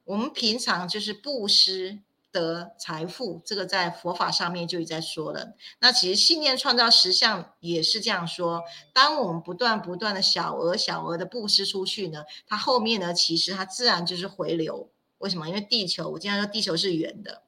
[0.03, 2.01] 我们平常就是布施
[2.33, 5.55] 得财富，这个在佛法上面就已在说了。
[5.79, 14.91] 那其实信念创造实相也是这样说，当我们不断不断的小额小额的布施出去呢，它后面呢其实它自然就是回流。
[15.25, 15.49] 为什么？
[15.49, 17.41] 因为地球，我经常说地球是圆的。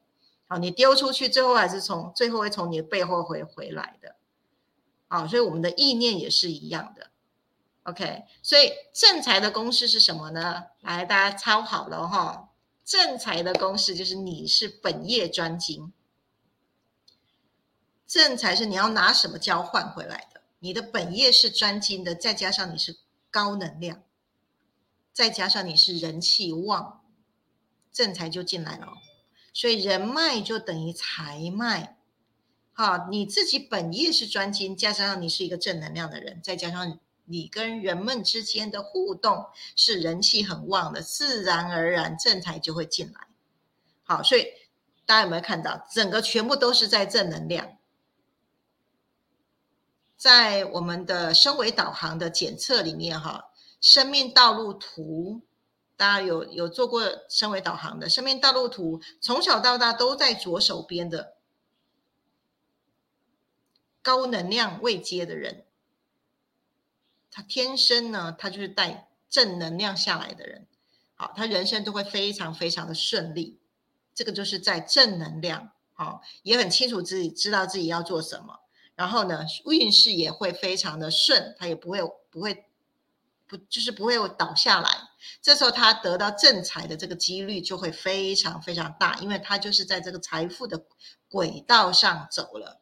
[0.47, 4.15] 好，你丢出去，最后还是从最后会从你的背后回回来的，
[5.07, 7.11] 好，所以我们的意念也是一样的
[7.83, 8.23] ，OK。
[8.41, 10.63] 所以正财的公式是什么呢？
[10.81, 12.49] 来，大家抄好了哈。
[12.83, 15.93] 正财的公式就是你是本业专精，
[18.07, 20.41] 正财是你要拿什么交换回来的？
[20.59, 22.97] 你的本业是专精的，再加上你是
[23.29, 24.01] 高能量，
[25.13, 26.96] 再加上你是人气旺，
[27.97, 28.89] 正财就进来了。
[29.53, 31.97] 所以人脉就等于财脉，
[32.73, 43.21] 好，你自己本业是专精，加上你是一个正能量的人，再加上你跟人们之间的互动是人气很旺的，自然而然正财就会进来。
[44.03, 44.45] 好，所以
[45.07, 47.77] 大家有没有看到，整个全部都是在正能量，
[50.17, 53.45] 在我们的升维导航的检测里面，哈，
[53.81, 55.41] 生命道路图。
[55.97, 61.35] 大家有有做过身为导航的生命道路图，从小到大都在左手边的
[64.03, 65.65] 高能量未接的人，
[67.31, 70.67] 他天生呢，他就是带正能量下来的人，
[71.15, 73.59] 好，他人生都会非常非常的顺利，
[74.13, 78.59] 这个就是在正能量，好，也很清楚自己知道自己要做什么，
[78.93, 82.65] 然后呢，运势也会非常的顺，他也不会不会。
[83.47, 84.89] 不就是不会倒下来，
[85.41, 90.83] 这时候他得到正财的这个几率就会非常非常大，因为他就是在这个财富的
[91.29, 92.81] 轨道上走了，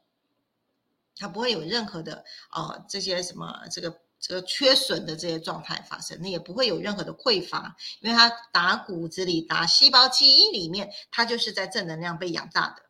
[1.16, 12.85] 他不会有任何的啊这些什么这个这个缺损的这些状态发生，那也不会有任何的匮乏，因为他打骨子里打细胞记忆里面，他就是在正能量被养大的。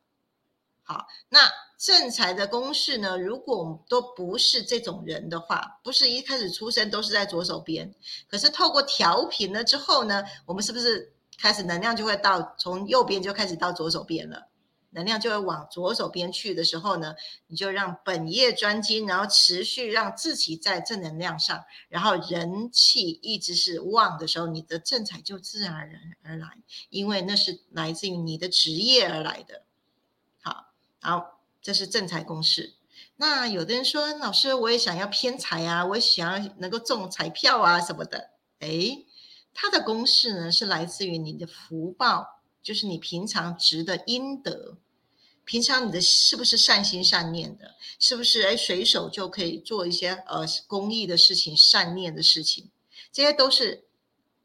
[0.86, 1.40] 好，那。
[1.78, 3.18] 正财的公式呢？
[3.18, 7.94] 如果我们都不是这种人的话，不是一开始出生都是在左手边，
[8.30, 14.48] 可是透过调频了之后呢，我们是不是开始能量就会到从右边就开始到左手边了？
[14.92, 17.14] 能量就会往左手边去的时候呢，
[17.48, 26.48] 你就让本业专精，然后持续让自己在正能量上，然后人气一直是旺的时候，你的正财就自然而然而来，
[26.90, 29.65] 因为那是来自于你的职业而来的。
[31.06, 32.74] 好，这是正财公式。
[33.18, 38.32] 那有的人说，老师，我也想要偏财啊，我也想要能够中彩票啊什么的。
[38.58, 39.04] 哎，
[39.54, 44.78] 它的公式呢是来自于你的福报，就是你平常值的阴德，
[45.44, 52.72] 平常你的是不是善心善念的，是不是哎随手就可以做一些呃公益的事情、善念的事情，
[53.12, 53.86] 这些都是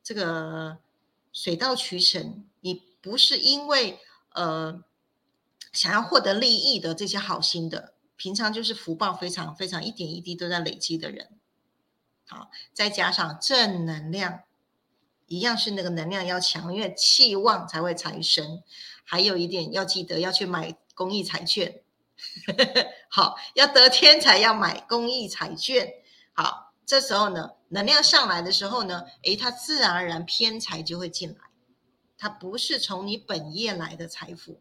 [0.04, 0.76] 这个
[1.32, 2.44] 水到渠成。
[2.60, 3.98] 你不是因为
[4.34, 4.84] 呃。
[5.72, 11.28] 想要获得利益的这些好心的，平常就是福报非常非常一点一滴都在累积的人，
[12.26, 14.40] 好，再加上正能量，
[15.26, 18.62] 一样是那个能量要强，因为气旺才会财神。
[19.04, 21.82] 还有一点要记得要去买公益彩券，
[23.10, 25.92] 好，要得天才要买公益彩券。
[26.32, 31.40] 好，这时候呢，能量上来的时候呢，诶，它自然而然偏财就会进来，
[32.16, 34.60] 它不是从你本业来的财富，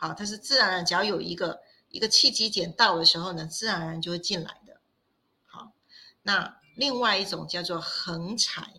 [0.00, 4.80] 好，它是自然而然，只要有一个一个契机点到的时候呢，自然而然就会进来的。
[5.44, 5.72] 好，
[6.22, 8.74] 那另外一种叫做横财，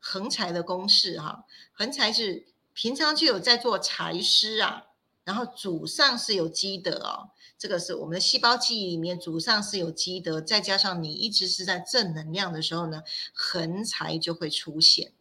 [0.00, 4.86] 横财的公式哈，横财是平常就有在做财师啊，
[5.22, 7.30] 然后祖上是有积德哦。
[7.56, 15.12] 这个是我们的细胞记忆里面，祖上是有积德，再加上你一直是在正能量的时候呢，横财就会出现。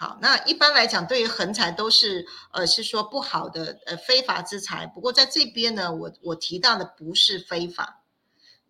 [0.00, 4.86] 好，那一般来讲，对于横财都是呃是说不好的呃非法之财。
[4.86, 8.02] 不过在这边呢，我我提到的不是非法，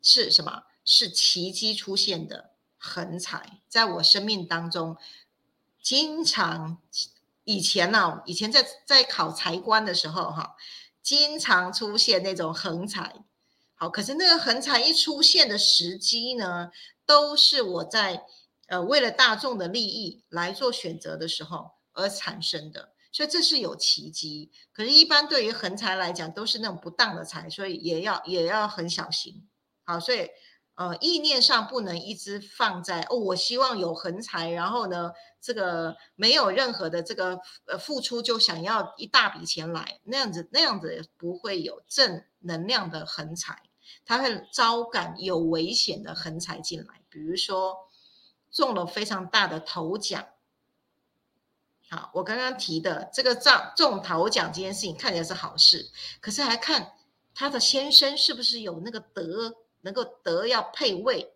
[0.03, 0.65] 是什么？
[0.85, 4.97] 是奇迹出现的横财，在我生命当中，
[5.81, 6.79] 经常
[7.45, 10.57] 以前呢，以前在在考财官的时候哈。
[11.01, 13.25] 经常出现那种横财，
[13.77, 16.71] 好，可是那个横财一出现的时机呢，
[17.07, 18.25] 都是我在
[18.71, 24.51] 呃为了大众的利益来做选择的时候而产生的，所以这是有奇迹。
[24.73, 29.47] 可是，一般对于横财来讲，都是那种不当的财，所以也要也要很小心。
[29.85, 30.31] 好，所以。
[30.77, 43.61] 呃，意念上不能一直放在哦，我希望有横财，然后呢，这个没有任何的这个呃付出就想要一大笔钱来，那样子那样子不会有正能量的横财，
[44.07, 47.03] 它会招感有危险的横财进来。
[47.11, 47.77] 比如说
[48.51, 50.27] 中了非常大的头奖，
[51.89, 56.93] 好，我刚刚提的这个中中头奖这件事情看起来是好事，可是还看
[57.35, 59.57] 他的先生是不是有那个德。
[59.83, 61.33] 能够德要配位，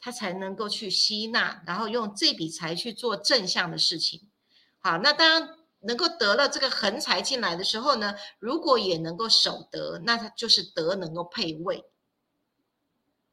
[0.00, 4.30] 他才能够去吸纳，然后用这笔财去做正向的事情。
[4.78, 11.84] 好，那当然能够得了这个横财进来的时候呢，如果也能够守德，那他就是德能够配位。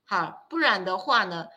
[0.04, 1.48] 好，不然的话呢，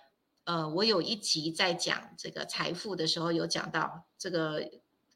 [0.45, 4.71] 呃，我有一集在讲这个财富的时候，有讲到这个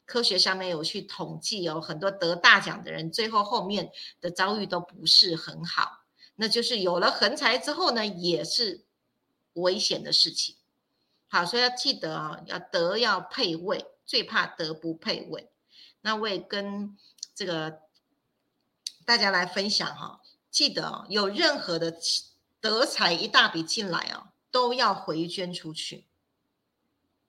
[0.07, 6.05] 科学上面有去统计哦，很多得大奖的人，最后后面的遭遇都不是很好。
[6.37, 8.85] 那就是有了横财之后呢，也是
[9.55, 10.57] 危险的事情。
[11.27, 15.51] 好，所以要记得啊，要德要配位，最怕德不配位。
[16.01, 16.97] 那我也跟
[17.35, 17.81] 这个
[19.05, 21.95] 大家来分享哈，记得哦，有任何的
[22.61, 26.07] 德财一大笔进来啊，都要回捐出去。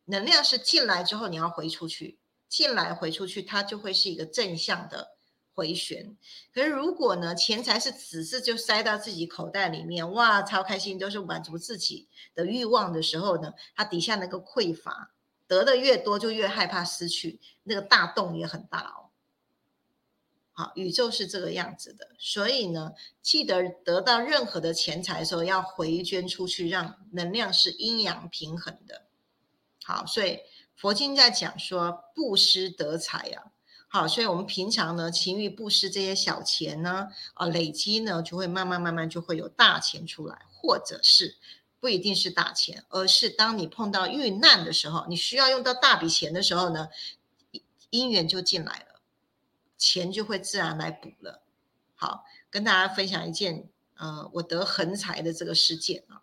[0.06, 5.16] 能量是进来之后你要回出去，进来回出去，它就会是一个正向的。
[5.56, 6.16] 回旋，
[6.54, 15.12] 可是如果呢，钱财是只是就塞到自己口袋里面，哇，超开心，都是满足自己的欲望的时候呢，它底下那个匮乏，
[15.48, 19.09] 得的越多就越害怕失去，那个大洞也很大哦。
[20.60, 22.92] 好，宇宙是这个样子的，所以呢，
[23.22, 29.04] 记得得到任何的钱财的时候，要回捐出去，让能量是阴阳平衡的。
[29.86, 30.40] 好，所以
[30.76, 33.54] 佛经在讲说布施得财呀。
[33.88, 41.38] 好，所以我们平常呢，勤于布施这些小钱呢，啊，累积呢，就会慢慢慢慢就会有大钱出来，或者是
[41.80, 46.90] 不一定是大钱，而是当你碰到遇难的时候，你需要用到大笔钱的时候呢，
[47.92, 48.89] 姻缘就进来了，
[49.80, 51.42] 钱就会自然来补了。
[51.96, 56.22] 好，跟大家分享一件，呃，我得横财的这个事件啊，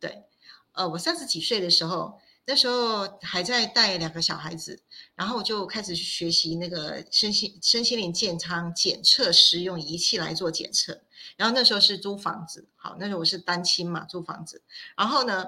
[0.00, 0.24] 对，
[0.72, 2.18] 呃，我三十几岁的时候。
[2.48, 4.80] 那时候还在带两个小孩子，
[5.16, 11.02] 然后我就开始去学习那个身心身心灵健康检测师用仪器来做检测。
[11.36, 14.62] 然后那时候是租房子，好，那时候我是单亲嘛，租房子。
[14.96, 15.46] 然后呢，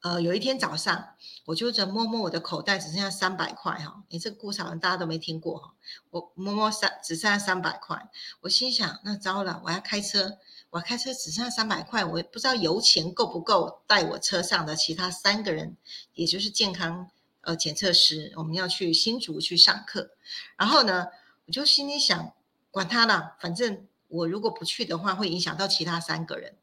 [0.00, 1.14] 呃，有一天早上，
[1.46, 4.02] 我就在摸摸我的口袋，只剩下三百块哈。
[4.08, 5.72] 你这个故事好像大家都没听过哈。
[6.10, 10.38] 我摸摸三，只剩下三百块，我心想，那糟了，我要开车。
[10.70, 15.76] 我开车只剩下三百块，我也不知道油钱够不够带我车上的其他三个人，
[16.14, 17.08] 也就是健康
[17.42, 20.10] 呃检测师，我们要去新竹去上课。
[20.56, 21.06] 然后呢，
[21.46, 22.32] 我就心里想，
[22.72, 26.56] 管他了，反正我如果不去的话，会影响到其他三个人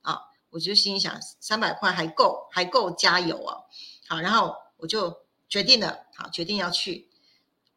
[0.00, 0.22] 啊。
[0.48, 3.60] 我就心里想，三百块还够，还够加油啊。
[4.10, 7.08] 好，然后我就决定了，好，决定要去。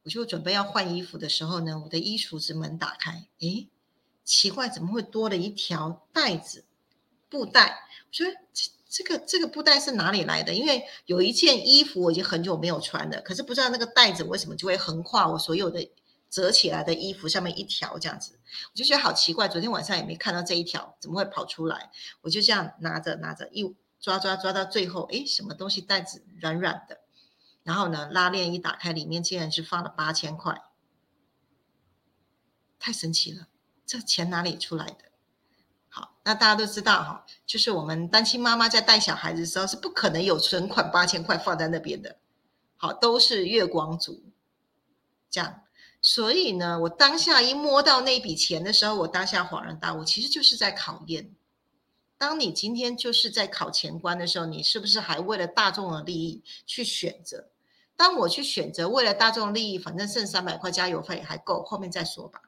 [0.01, 3.69] 我就准备要换衣服的时候呢，我的衣橱子门打开，诶。
[4.23, 6.65] 奇怪，怎么会多了一条带子
[7.29, 7.87] 布袋？
[8.07, 10.55] 我说这这个这个布袋是哪里来的？
[10.55, 15.87] 因为有一件衣服我已经很久没有穿了，可是不知道那个带子为什么就会横跨我所有的
[16.31, 18.39] 折起来的衣服上面一条这样子，
[18.71, 19.47] 我就觉得好奇怪。
[19.47, 21.91] 昨天晚上也没看到这一条，怎么会跑出来？
[22.21, 26.99] 我就这样拿着拿着一抓抓抓到最后，哎，什么东西袋子软软的？
[27.63, 30.61] 然后呢，拉链一打开，里面竟然是放了八千块，
[32.77, 33.47] 太神奇了。
[33.85, 35.05] 这钱哪里出来的？
[35.87, 42.17] 好，那大家都知道哈，就是我们单亲妈妈在带小孩子的时候是不可能有存款八千块放在那边的，
[42.75, 44.21] 好，都是月光族，
[45.29, 45.61] 这样。
[46.01, 51.33] 所以呢，我当下一摸到那笔钱的时候，我当下恍然大悟，其实就是在考验。
[52.23, 57.49] 当你今天就是在考前关的时候，你是不是还为了大众的利益去选择？
[57.97, 62.43] 当我去选择为了大众利益，反正剩三百块加油费还够，后面再说吧。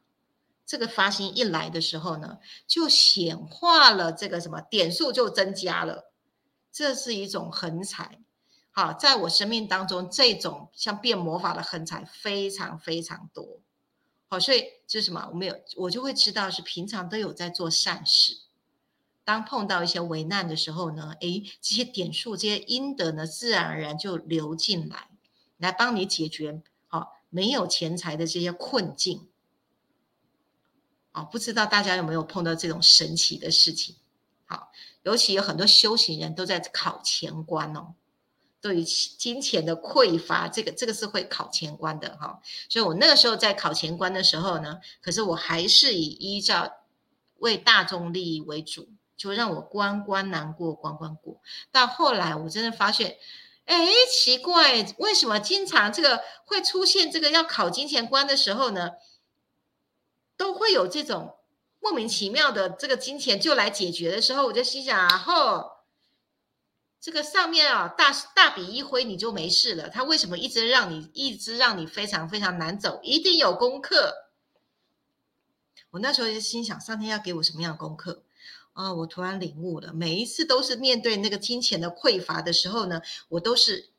[0.66, 6.10] 这个发心一来的时候呢，就显化了这个什么点数就增加了，
[6.72, 8.22] 这是一种横财。
[8.72, 13.60] 好，在我生命当中，这种像变魔法的横财非常非常多。
[14.30, 15.28] 好，所以这是什么？
[15.34, 18.38] 我们有我就会知道是平常都有在做善事。
[19.26, 25.10] 当碰到一些危难的时候呢，诶，这些点数、这些阴德呢，自然而然就流进来，
[25.58, 29.28] 来帮你解决好没有钱财的这些困境。
[31.12, 33.96] 啊，不知道大家有没有碰到这种神奇的事情？
[34.46, 34.72] 好，
[35.02, 37.96] 尤其有很多修行人都在考前关哦，
[38.62, 42.40] 对于金钱的匮乏，这个这个是会考前关的哈。
[42.70, 46.72] 所以我那个时候在考前关的时候呢，可是我还是以依照
[47.38, 51.42] 为大众利益为主，就让我关关难过关关过。
[51.72, 53.18] 到后来我真的发现，
[53.66, 58.92] 哎，奇怪，为什么经常这个会出现这个要考金钱关的时候呢？
[60.38, 61.38] 都会有这种
[61.80, 65.72] 莫名其妙的这个金钱就来解决的时候，我就心想啊，吼，
[67.00, 73.00] 这个上面啊大大笔一挥你就没事了，他为什么一直让你一直让你非常非常难走？
[73.02, 74.14] 一定有功课。
[75.92, 78.25] 我那时候就心想，上天要给我什么样的功课
[78.76, 78.94] 啊？
[78.94, 83.90] 我突然领悟了，每一次都是面对那个金钱的匮乏的时候呢，我都是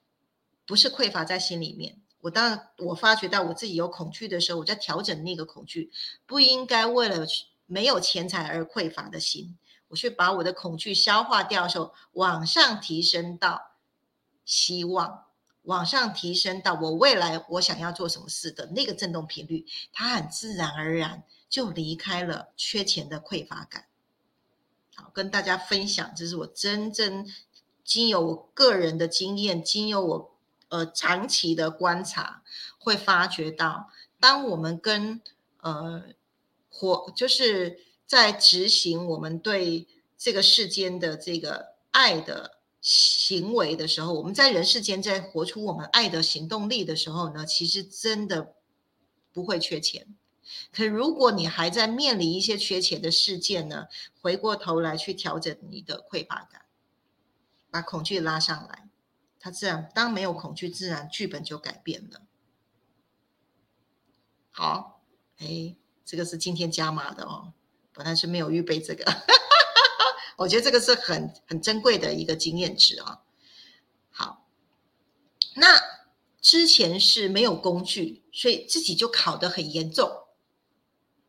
[0.64, 2.00] 不是匮乏在心里面。
[2.20, 5.90] 我当，我发觉到我自己有恐惧的时候，我在调整那个恐惧，
[6.26, 7.26] 不应该为了
[7.66, 9.56] 没有钱财而匮乏的心，
[9.88, 13.76] 我去把我的恐惧消化掉的时候，往上提升到
[14.44, 15.24] 希望，
[15.62, 23.86] 往上提升到我未来我想要做什么事的那个振动频率，它很自然而然就离开了缺钱的匮乏感。
[24.96, 27.24] 好，跟大家分享，这是我真正
[27.84, 30.32] 经由我个人的经验，经由我。
[30.68, 32.42] 呃，长期的观察
[32.76, 33.88] 会发觉到，
[34.18, 35.20] 当我们跟
[35.60, 36.02] 呃
[36.68, 39.86] 活，就是在执行我们对
[40.18, 48.54] 这个世间的这个爱的行为的时候，我们在人世间在活出我们爱的行动力的时候呢，其实真的
[49.32, 50.16] 不会缺钱。
[50.72, 53.86] 可如果你还在面临一些缺钱的事件呢，
[54.20, 56.66] 回过头来去调整你的匮乏感，
[57.70, 58.88] 把恐惧拉上来。
[59.38, 62.22] 它自然，当没有恐惧，自然剧本就改变了。
[64.50, 65.02] 好，
[65.38, 67.52] 哎，这个是今天加码的哦，
[67.92, 69.04] 本来是没有预备这个，
[70.36, 73.22] 我觉得这个是很很珍贵的一个经验值啊。
[74.10, 74.48] 好，
[75.54, 75.80] 那
[76.40, 80.25] 之前是没有工具，所以自己就考得很严重。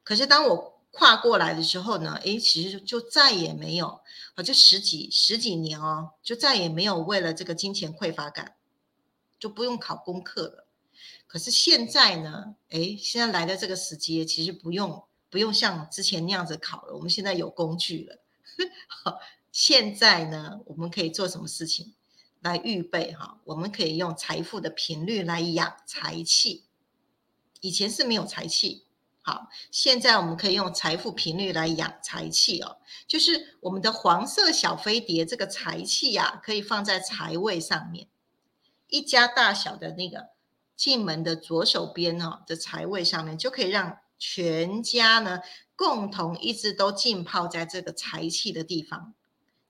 [0.07, 3.99] 可是当我跨过来的时候呢，诶，其实就再也没有
[4.35, 8.55] 啊，就十几十几年哦，就再也没有为了这个金钱匮乏感，
[9.37, 10.65] 就不用考功课了。
[11.27, 18.21] 可是现在呢，诶，现在来的这个时机，其实不用不用像之前那样子考了，我们现在有工具了。
[18.87, 19.19] 好，
[19.51, 21.93] 现在呢，我们可以做什么事情
[22.39, 23.41] 来预备哈？
[23.43, 26.63] 我们可以用财富的频率来养财气，
[27.59, 28.86] 以前是没有财气。
[29.29, 38.07] 好，现在我们可以用财富频率来养财气哦，就是我们的黄色小飞碟这个财气呀，可以放在财位上面，
[38.87, 40.29] 一家大小的那个
[40.77, 45.41] 进门的左手边哦的财位上面，就可以让全家呢
[45.75, 49.13] 共同一直都浸泡在这个财气的地方，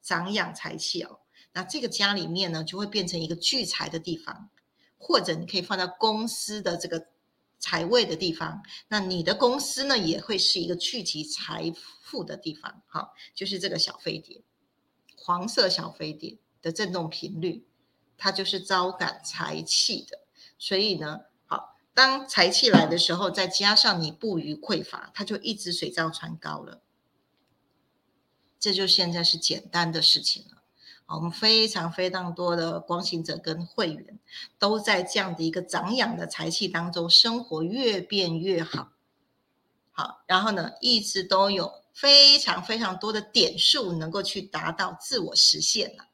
[0.03, 1.21] 长养财气哦。
[1.53, 4.51] 那这个家里面呢，就会变成一个聚财的地方，
[4.99, 7.07] 或者你可以放在公司的这个。
[7.59, 12.81] 财位的地方，那你的公司呢也会是一个聚集财富的地方。
[12.87, 14.41] 好，就是这个小飞碟，
[15.15, 17.65] 黄色小飞碟的振动频率，
[18.17, 20.19] 它就是招感财气的。
[20.57, 26.81] 所以呢，好，当财气来的时候，再加上你不予匮乏，它就一直水涨船高了。
[28.59, 30.56] 这就现在是简单的事情了。
[31.15, 34.19] 我们非常非常多的光行者跟会员
[34.59, 38.91] 都在这样的一个长养的财气当中，生活越变越好。
[39.91, 46.05] 好，然后呢，一直都有非常非常多的点数能够去达到自我实现了。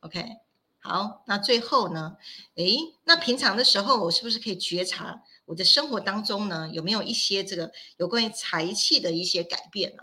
[0.00, 0.36] OK，
[0.80, 2.16] 好，那最后呢，
[2.56, 10.02] 诶，那平常的时候，我是不是可以觉察我的生活当中呢，有没有一些这个有关于财气的一些改变呢？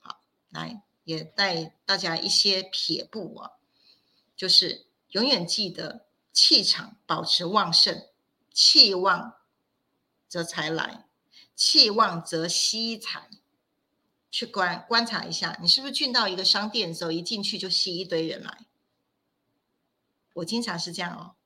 [0.00, 0.82] 好，来。
[1.04, 3.52] 也带大家一些撇步啊，
[4.36, 8.08] 就是永远记得气场保持旺盛，
[8.52, 9.36] 气旺
[10.26, 11.06] 则财来，
[11.54, 13.30] 气旺则吸财。
[14.30, 18.66] 去观观察一下，你是不是进到一个商店的时候，一进去就吸一堆人来？
[20.32, 21.36] 我经常是这样哦，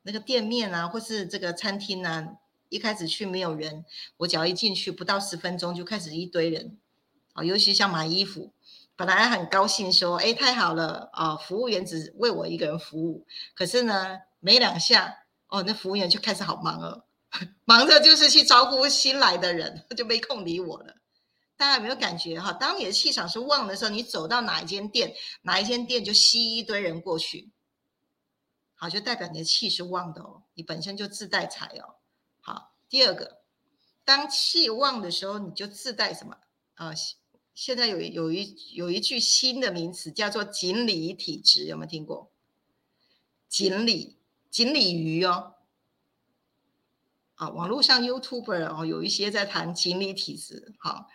[0.00, 2.38] 那个店面啊，或是这个餐厅啊，
[2.70, 3.84] 一开始去没有人，
[4.16, 6.78] 我只要一进去，不到十分钟就开始一堆人。
[7.34, 8.54] 啊，尤其像买衣服，
[9.00, 13.26] 本来很高兴说，哎，太好了啊，服务员只为我一个人服务。
[13.54, 17.06] 可是呢，没两下，哦，那服务员就开始好忙了，
[17.64, 20.96] 忙着就是去招呼新来的人， 就没空理我了。
[21.56, 22.52] 大家有没有感觉哈？
[22.52, 27.50] 当你的气场是旺的时候，你走到哪一间店，哪一间店就吸一堆人过去，
[28.74, 31.94] 好，就代表你的气是旺的哦，你本身就自带财哦。
[32.42, 33.38] 好，第二个，
[34.04, 36.36] 当气旺的时候，你就自带什么
[36.74, 36.92] 啊？
[37.60, 42.32] 现在有有一有一句新的名词叫做锦鲤体质，有没有听过？
[43.50, 44.16] 锦鲤，
[44.50, 45.56] 锦鲤鱼哦。
[47.34, 51.10] 啊，网络上 YouTuber 哦，有一些在谈锦鲤体质，好。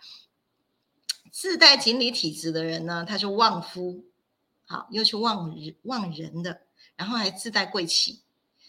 [1.32, 4.04] 自带锦鲤体质的人呢，他是旺夫，
[4.66, 6.60] 好，又是旺人旺人的，
[6.94, 8.20] 然后还自带贵气。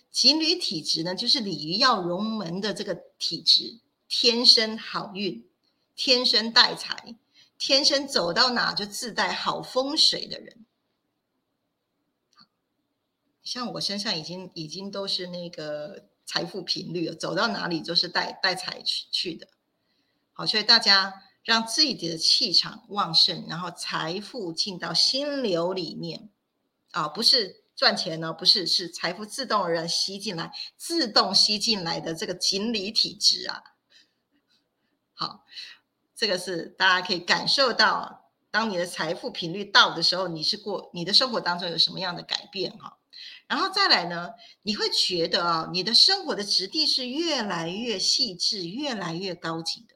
[0.10, 5.48] 锦鲤体质呢，就是鲤鱼要龙门的这个体质，天生好运，
[5.96, 7.16] 天生带财，
[7.58, 10.66] 天生走到哪就自带好风水的人。
[13.44, 19.48] 像我身上已经已经都是那个财富频率了，走到哪里都是带带财去去的。
[20.34, 21.24] 好，所以大家。
[21.48, 26.30] 让自己的气场旺盛，然后财富进到心流里面，
[26.92, 33.64] 啊，不是赚钱呢，不是，是财富自动而然吸进来，自动吸进来的这个锦鲤体质啊。
[35.14, 35.46] 好，
[36.18, 42.98] 这个是大家可以感受到，当你的财富频率到的时候，你是过你的生活当中有什么样的改变哈？
[43.48, 44.32] 然后再来呢，
[44.64, 49.96] 你会觉得啊，你的生活的质地是越来越细致，越来越高级的。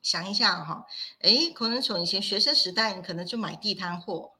[0.00, 0.86] 想一下哈，
[1.20, 4.32] 哎，可能从以前学生时代，你可能就买地摊货，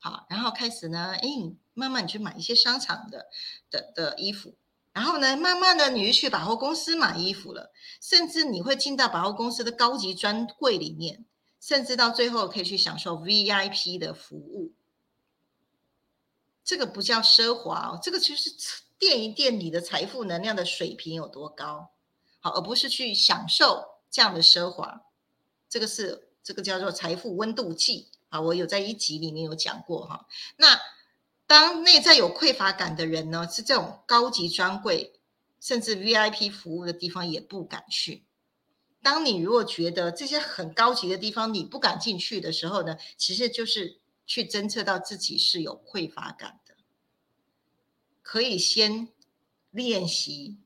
[0.00, 1.28] 好，然后开始呢，哎，
[1.74, 3.28] 慢慢你去买一些商场的
[3.70, 4.56] 的的衣服，
[4.98, 7.70] 然后呢，慢慢的你就去百货公司买衣服了，
[8.02, 11.24] 甚至你会进到百货公司的高级专柜里面，
[11.60, 14.72] 甚至到最后可以去享受 VIP 的服务。
[16.64, 18.50] 这个不叫奢华哦，这个就是
[18.98, 21.90] 垫一垫你的财富能量的水平有多高，
[22.40, 24.00] 好，而不是去享受。
[24.10, 25.02] 这样的奢华，
[25.68, 30.26] 这个是这个叫做财富温度计啊，我有在一集里面有讲过哈。
[30.56, 30.80] 那
[31.48, 35.18] 当内在有匮乏感的人呢，是这种高级专柜
[35.58, 38.24] 甚至 VIP 服务的地方也不敢去。
[39.02, 46.74] 当你如果觉得这些很高级的地方你不敢进去的时候呢，其实就是去侦测到自己是有匮乏感的。
[48.22, 49.08] 可以先
[49.70, 50.58] 练习，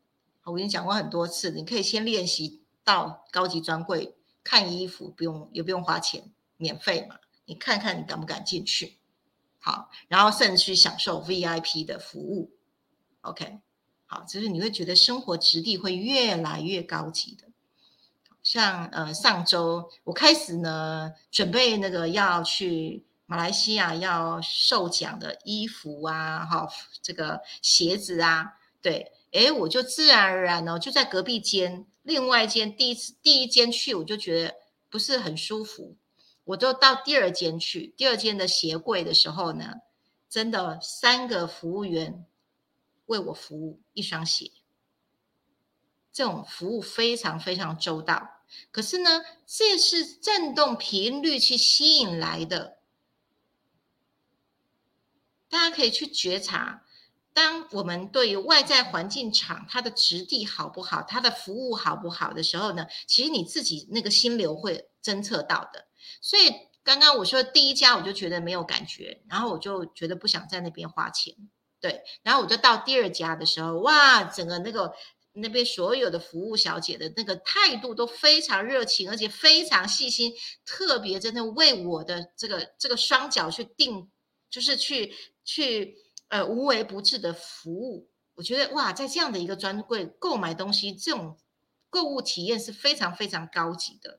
[0.43, 2.61] 我跟你讲过很多次，你可以先练习。
[2.85, 7.21] 到高级专柜看衣服，不用也不用花钱，免费嘛。
[7.45, 8.99] 你看看你敢不敢进去？
[9.65, 12.51] 好，然后甚至去享受 VIP 的服务。
[13.21, 13.61] OK，
[14.07, 17.47] 好，就是你会觉得生活质地会越来越高级的。
[18.43, 26.69] 像呃上周我开始呢准备那个要去马来西亚要受奖的衣服啊，哈，
[27.01, 31.87] 这个鞋子啊，对，诶，我就自然而然呢就在隔壁间。
[32.03, 34.57] 另外一间第一次第一间去，我就觉得
[34.91, 35.95] 不是很舒服，
[36.45, 37.95] 我就到第二间去。
[37.97, 39.75] 第二间的鞋柜的时候呢，
[40.29, 42.27] 真的三个服务员
[43.07, 44.51] 为我服务一双鞋，
[46.13, 48.41] 这种服务非常非常周到。
[48.71, 52.79] 可是呢，这是振动频率去吸引来的，
[55.49, 56.85] 大家可以去觉察。
[57.35, 65.87] 当我们对于外在环境场它的质地好不好，它的服务好不好的时候呢，其实你自己那个心流会侦测到的。
[66.21, 71.35] 所以刚刚我说第一家我就觉得没有感觉，然后我就觉得不想在那边花钱，
[71.81, 72.03] 对。
[72.23, 74.93] 然后我就到第二家的时候，哇，整个那个
[75.33, 80.33] 那边所有的服务小姐的那个态度都非常热情，而且非常细心，
[80.65, 84.11] 特别真的为我的这个这个双脚去定，
[84.51, 85.99] 就是去去。
[86.33, 91.37] 呃，无微不至的服务，我觉得哇，在这样的一个专柜购买东西，这种
[91.91, 94.19] 购物体验是非常非常高级的。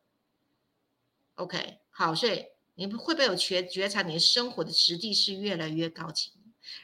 [1.35, 6.31] OK，好，所以你会不会有觉觉察，你的生活的质地是越来越高级，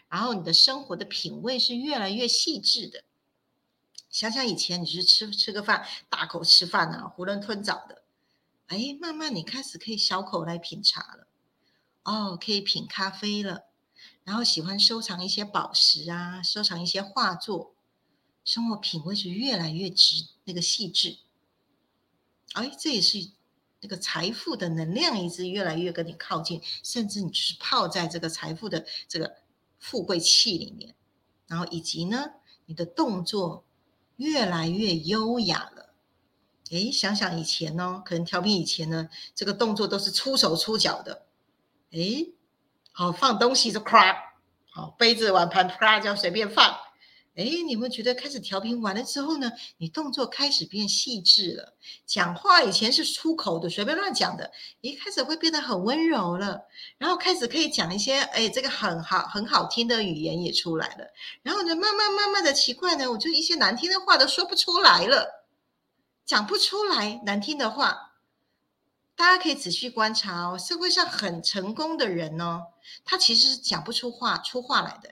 [0.07, 3.03] 然后你的生活的品味是越来越细致的。
[4.09, 8.01] 想想以前你是吃吃个饭，大口吃饭啊，囫囵吞枣的，
[8.65, 11.27] 哎，慢慢你开始可以小口来品茶了，
[12.03, 13.65] 哦，可以品咖啡了，
[14.23, 17.75] 然后喜欢收藏一些宝石啊，收藏一些画作，
[18.43, 21.19] 生活品味是越来越直，那个细致。
[22.53, 23.29] 哎，这也是
[23.81, 29.35] 那个财富的能量一直越来越跟你靠近，甚至你就是泡在这个财富的这个
[29.79, 30.95] 富贵气里面，
[31.47, 32.31] 然后以及呢，
[32.65, 33.65] 你的动作
[34.17, 35.93] 越来越优雅了。
[36.71, 41.25] 哎，想想以前呢，可能调频以前呢，这个动作都是出手出脚的。
[41.91, 42.27] 哎，
[42.91, 44.17] 好放东西就 crap，
[44.69, 46.77] 好杯子碗盘 crap 就随便放。
[47.35, 49.49] 哎，你们觉得开始调频完了之后呢？
[49.77, 51.73] 你动作开始变细致了，
[52.05, 54.51] 讲话以前是出口的，随便乱讲的，
[54.81, 56.63] 一开始会变得很温柔了，
[56.97, 61.07] 然后开始可以讲一些哎，这个很好很好听的语言也出来了，
[61.41, 65.45] 然后呢，慢慢慢慢的奇怪呢，我就一些难听的话都说不出来了，
[66.25, 68.15] 讲不出来难听的话，
[69.15, 72.63] 大家可以仔细观察哦，社会上很成功的人呢，
[73.05, 75.09] 他其实是讲不出话出话来的。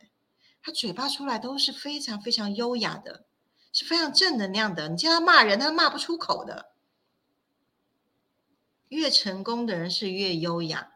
[0.68, 3.24] 他嘴巴出来都是非常非常优雅的，
[3.72, 4.89] 是非常正能量的。
[4.89, 6.74] 你叫他骂人，他骂不出口的。
[8.89, 10.91] 越成功的人是越优雅，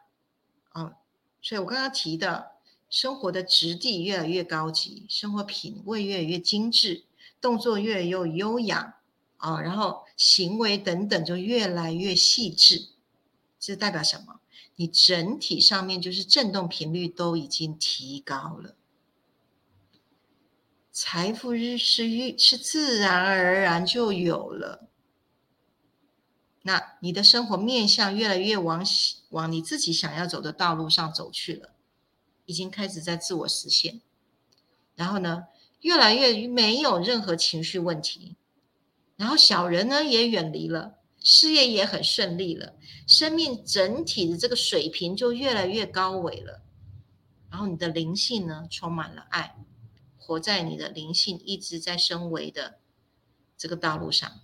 [0.72, 0.96] 哦，
[1.40, 2.50] 所以我刚刚提的，
[2.90, 7.04] 生活的质地越来越高级，生活品味越来越精致，
[7.40, 8.98] 动作越来越优雅，
[9.38, 12.88] 啊，然后行为等等就越来越细致。
[13.58, 14.40] 这代表什么？
[14.76, 18.74] 你整体上面就是振动频率都已经提高了。
[20.94, 24.90] 财富日是遇是自然而然就有了，
[26.60, 28.84] 那你的生活面向越来越往
[29.30, 31.70] 往你自己想要走的道路上走去了，
[32.44, 34.02] 已经开始在自我实现。
[34.94, 35.46] 然后呢，
[35.80, 38.36] 越来越没有任何情绪问题，
[39.16, 42.74] 然后小人呢也远离了，事业也很顺利了，
[43.06, 46.60] 生命整体的这个水平就越来越高维了。
[47.50, 49.56] 然后你的灵性呢充满了爱。
[50.22, 52.78] 活在你的灵性一直在升维的
[53.58, 54.40] 这个道路上，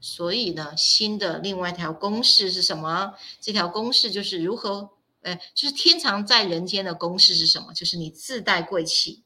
[0.00, 3.14] 所以呢，新的另外一条公式是什么？
[3.40, 4.90] 这条公式就是如何，
[5.22, 7.74] 呃，就是天长在人间的公式是什么？
[7.74, 9.24] 就是你自带贵气，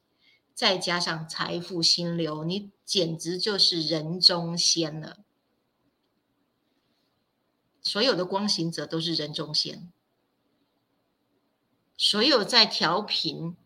[0.55, 5.19] 再加上财富心流，你简直就是人中仙了。
[7.83, 9.91] 所有的光行者都是人中仙，
[11.97, 13.57] 所有在调频。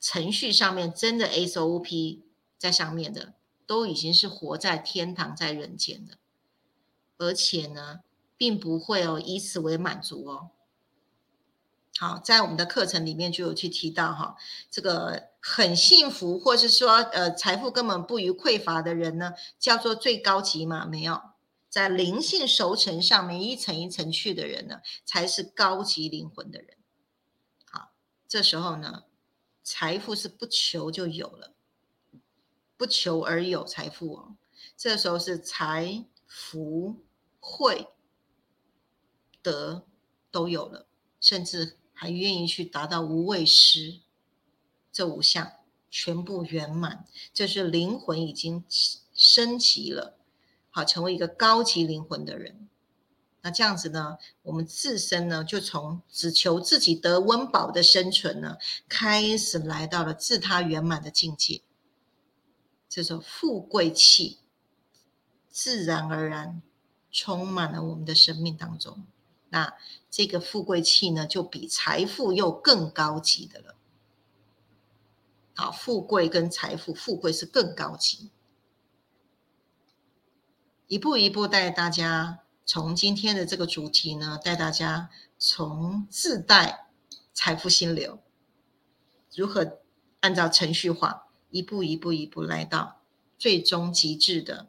[0.00, 2.22] 程序上面真的 SOP
[2.56, 3.34] 在上面的，
[3.66, 6.16] 都已经是活在天堂在人间的，
[7.18, 8.00] 而且呢，
[8.36, 10.50] 并不会哦以此为满足哦。
[11.98, 14.36] 好，在我们的课程里面就有去提到哈，
[14.70, 20.86] 这个很幸福，或是说呃财富根本不予匮乏的人呢，叫做最高级吗？
[20.86, 21.20] 没有，
[21.68, 26.78] 在灵性熟成上面一层一层去的人呢，才是高级灵魂的人。
[27.70, 27.92] 好，
[28.26, 29.02] 这时候呢。
[29.62, 31.52] 财富是不求就有了，
[32.76, 34.36] 不求而有财富哦。
[34.76, 36.96] 这时候是财福
[37.38, 37.88] 慧
[39.42, 39.86] 德
[40.30, 40.86] 都有了，
[41.20, 44.00] 甚至还愿意去达到无畏师
[44.90, 45.52] 这五项
[45.90, 48.64] 全部圆满，就是灵魂已经
[49.12, 50.16] 升级了，
[50.70, 52.69] 好，成为一个高级灵魂的人。
[53.42, 61.62] 那这样子呢，我们自身呢，就从只求自己得温饱的生存呢，开始来到了自他圆满的境界。
[62.86, 64.40] 这种富贵气，
[65.48, 66.60] 自然而然
[67.10, 69.06] 充满了我们的生命当中。
[69.48, 69.72] 那
[70.10, 73.74] 这个富贵气呢，就比财富又更高级的了。
[75.54, 78.30] 好，富贵跟财富，富贵是更高级。
[80.88, 82.40] 一步一步带大家。
[82.72, 85.10] 从今天的这个主题呢，带大家
[85.40, 86.86] 从自带
[87.34, 88.22] 财富心流，
[89.34, 89.80] 如何
[90.20, 93.02] 按照程序化，一步一步一步来到
[93.36, 94.68] 最终极致的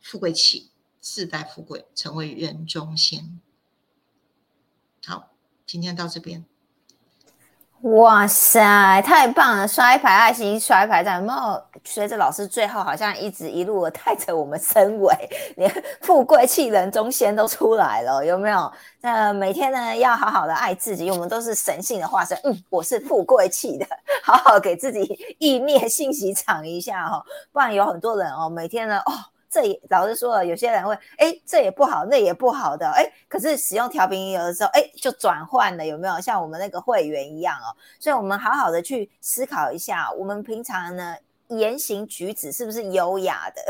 [0.00, 3.38] 富贵起，自带富贵，成为人中仙。
[5.04, 5.34] 好，
[5.66, 6.46] 今天到这边。
[7.82, 9.68] 哇塞，太棒了！
[9.68, 11.20] 刷一排爱心，刷一排赞。
[11.20, 15.14] 有没有随着老师最后好像一直一路的带着我们升维，
[15.56, 18.70] 连富贵气人中仙都出来了，有没有？
[19.00, 22.36] 那每天呢要好好的爱自己，我们都是神性的化身。
[22.42, 23.86] 嗯，我是富贵气的，
[24.24, 29.12] 好好给自己意念信息场一下哈，不然有很多人哦，每天呢哦。
[29.50, 36.20] 这也老实说了，有些人会哎，这也不好，那也不好的哎，可是使用调频有的时候哎，就转换了，有没有？
[36.20, 41.16] 像我们那个会员一样哦，所以我们好好的去思考一下，我们平常呢
[41.48, 43.62] 言行举止是不是优雅的？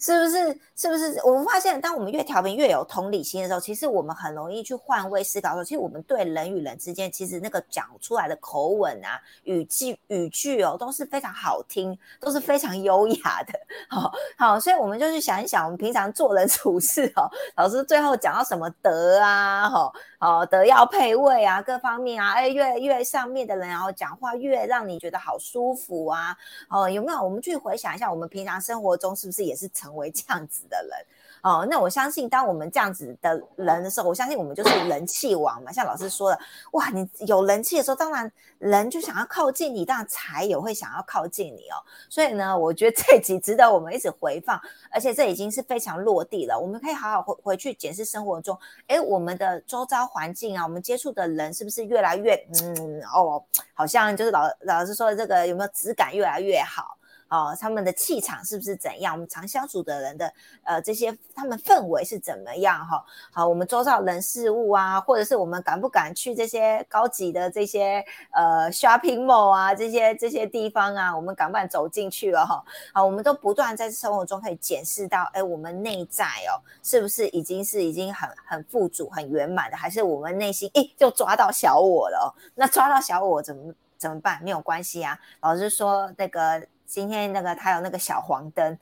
[0.00, 0.58] 是不是？
[0.74, 1.20] 是不是？
[1.24, 5.52] 我们发现，当我们越调频、越有同理心的时候，其实我们很容易去换位思考。
[5.52, 13.52] 说，其实我们对人与人之间，其实那个讲出来的口吻啊、语句、语句哦，都是非常好听，都是非常优雅的。
[13.90, 26.36] 好好，所以我们就去想一想，我们平常做人处事哦，老师最后讲到什么德啊，哈，哦德要配位啊，各方面啊，哎，越越上面的人，然后讲话越让你觉得好舒服啊，
[26.68, 27.22] 哦，有没有？
[27.22, 31.06] 我们去回想一下，我们平常生活中是不是也是成为这样子的人？
[31.42, 35.72] 哦，那我相信，当我们这样子的人的时候，我相信我们就是人气王嘛。
[35.72, 36.38] 像老师说的，
[36.72, 41.80] 哇，你有人气的时候，当然人就想要靠近你，当然财也会想要靠近你哦。
[42.08, 44.60] 所以呢，我觉得这集值得我们一直回放，
[44.90, 46.58] 而且这已经是非常落地了。
[46.58, 56.96] 我们可以好好回回去检视生活中，哎，我们的周遭环境啊，我们接触的人是不是越来越，嗯，哦，好像就是老老师说的这个有没有质感越来越好？
[57.30, 59.14] 哦，他们的气场是不是怎样？
[59.14, 60.32] 我们常相处的人的
[60.64, 62.84] 呃这些他们氛围是怎么样？
[62.84, 72.44] 哈，好，我们周遭人事物啊，或者是我们敢不敢去这些高级的这些呃 shopping mall 啊，这些这些地方啊，我们敢不敢走进去了？
[72.44, 82.34] 哈，好，我们都不断在生活中可以检视到，哎，我们内在哦，是不是已经是已经很很富足、很圆满的，还是我们内心哎就抓到小我了？
[82.56, 84.42] 那抓到小我怎么怎么办？
[84.42, 86.60] 没有关系啊，老师说那个。
[86.90, 88.76] 今天那个他有那个小黄灯，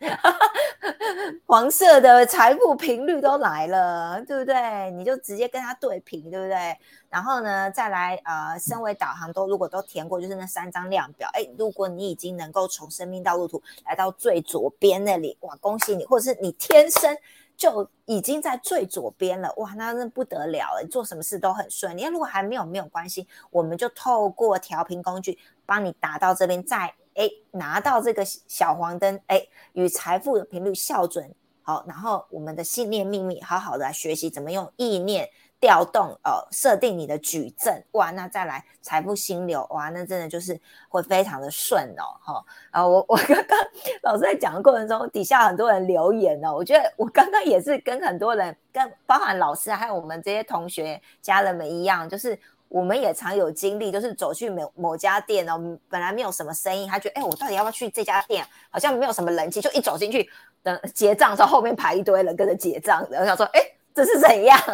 [1.45, 4.91] 黄色的财富频率都来了，对不对？
[4.93, 6.75] 你就直接跟他对频，对不对？
[7.11, 16.07] 然后呢，再来呃，身为导航都如果都填过，就是那三张量表，哎，如果你已经能够从生命道路图来到最左边那里，哇，恭喜你！
[16.07, 17.15] 或者是你天生
[17.59, 21.95] 就已经在最左边了，哇，那那不得了了，你做什么事都很顺。
[21.95, 26.95] 你要如果还没有没有关系，我们就透过调频工具帮你打到这边，再。
[27.19, 31.29] 哎，拿到这个小黄灯，哎，与财富的频率校准
[31.63, 35.29] 好，然后我们的信念秘密，好好的来学习怎么用意念
[35.61, 40.59] 调动，呃，设定你的矩阵，哇，那再来财富心流，哇，那真的就是
[40.89, 43.59] 会非常的顺哦，哈，啊，我我刚刚
[44.03, 52.39] 老师在讲的过程中，底下很多人留言哦，我觉得我刚刚也是跟很多人，跟包含老师还有我们这些同学家人们一样，就是。
[52.69, 55.59] 我们也常有经历，就是走去某某家店哦，
[55.89, 58.47] 本来没有什么生意，他觉得，哎，我到底要不要去这家店？
[58.71, 60.29] 好像没有什么人气，就一走进去，
[60.63, 63.61] 等结账的时候，后面排一堆人跟着结账，然后想说，哎，
[63.95, 64.61] 这是怎样？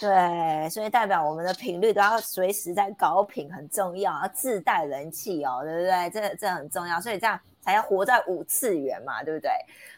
[0.00, 6.10] 对，所以代表我们的频率都要随时在高频，很重要，要自带人气哦，对不对？
[6.10, 7.40] 这这很重要，所以这样。
[7.68, 9.50] 还要活在五次元嘛，对不对？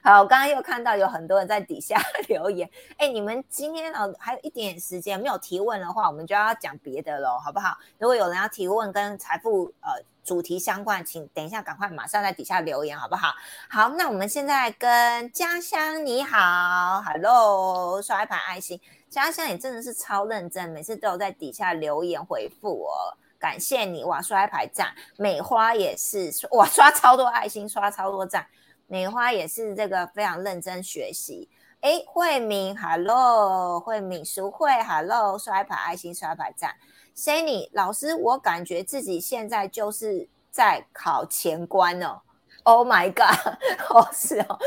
[0.02, 7.78] 好，我刚刚又看到有很多人在底下 留言，哎，你们今天哦还有一点时间，没有提问的话，我们就要讲别的喽，好不好？
[7.98, 13.32] 如果有人要提问跟财富呃主题相关，请等一下赶快马上在底下留言，好不好？
[13.68, 23.14] 好，那我们现在跟家乡你好，Hello，刷一排爱心，家乡也真的是超认真，每次都有在底下留言回复哦。
[23.40, 28.46] 感谢你哇，刷一排赞，美花也是哇，刷超多爱心，刷超多赞，
[28.86, 31.48] 美花也是这个非常认真学习。
[31.80, 36.76] 哎，慧敏，Hello，慧敏，淑慧，Hello，刷一排爱心，刷一排赞。
[37.16, 42.20] Sunny 老师，我感觉自己现在就是在考前关哦。
[42.64, 43.54] Oh my god，
[43.88, 44.58] 哦是哦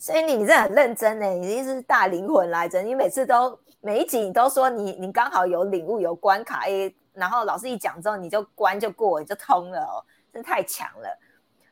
[0.00, 6.94] ，Sunny 你这很认真呢，你一是大灵魂来着，你每次都每一集你都说你你刚好有领悟有关卡诶。
[7.12, 10.00] 然后老师一讲之后，你就关就过，你就通了哦，
[10.32, 11.18] 真太强了。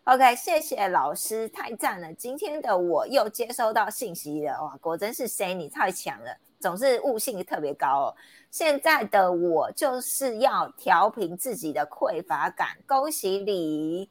[0.04, 2.12] OK，谢谢老师，太赞了。
[2.12, 8.14] 今天的我又接收到信息了，哇，果真是 C 你太强了，总是悟性特别高哦。
[8.50, 14.10] 现在的我就是要调平自己的匮乏感，恭喜你。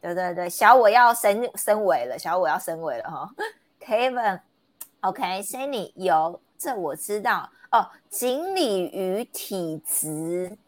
[0.00, 3.30] 对对对，小我要升升维了，小我要升维了哈。
[3.84, 7.48] Kevin，OK，C 你有这我知道。
[7.72, 10.58] 哦，锦鲤鱼体质，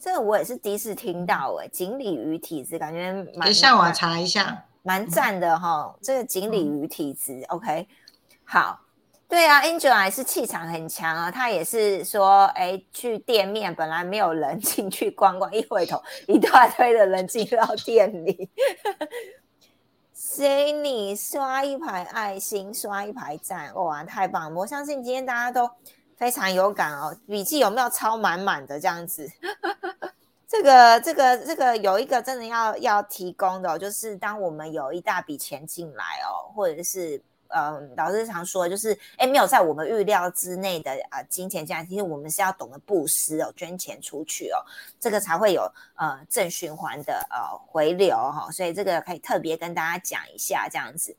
[0.00, 1.68] 这个我也是第一次听到哎。
[1.68, 5.94] 锦鲤鱼体质感觉蛮上网查一下，蛮赞的哈。
[6.00, 7.86] 这个锦鲤鱼体质，OK，
[8.44, 8.80] 好，
[9.28, 11.30] 对啊，Angel 也是气场很强啊。
[11.30, 18.48] 他也是说，哎，去店面本来没有人 进去逛逛，一回头一大堆的人进到店里。
[20.12, 24.60] 所以你刷一排爱心，刷一排赞，哇，太棒了！
[24.60, 25.70] 我相信今天大家都。
[26.14, 29.28] 非常有感哦，笔记有没有抄满满的这样子？
[30.46, 37.20] 这个、这个、这个有一个真的要要提供的，就是当我们有一大笔钱进来哦，或者是
[37.52, 44.58] 呃，老师常说就是，哎，没有在我们预料之内的啊金钱这样，其实我们是要懂得布施哦，捐钱出去哦，
[44.98, 51.14] 这个才会有呃正循环的呃回流哈，所以这个可以特别跟大家讲一下这样子。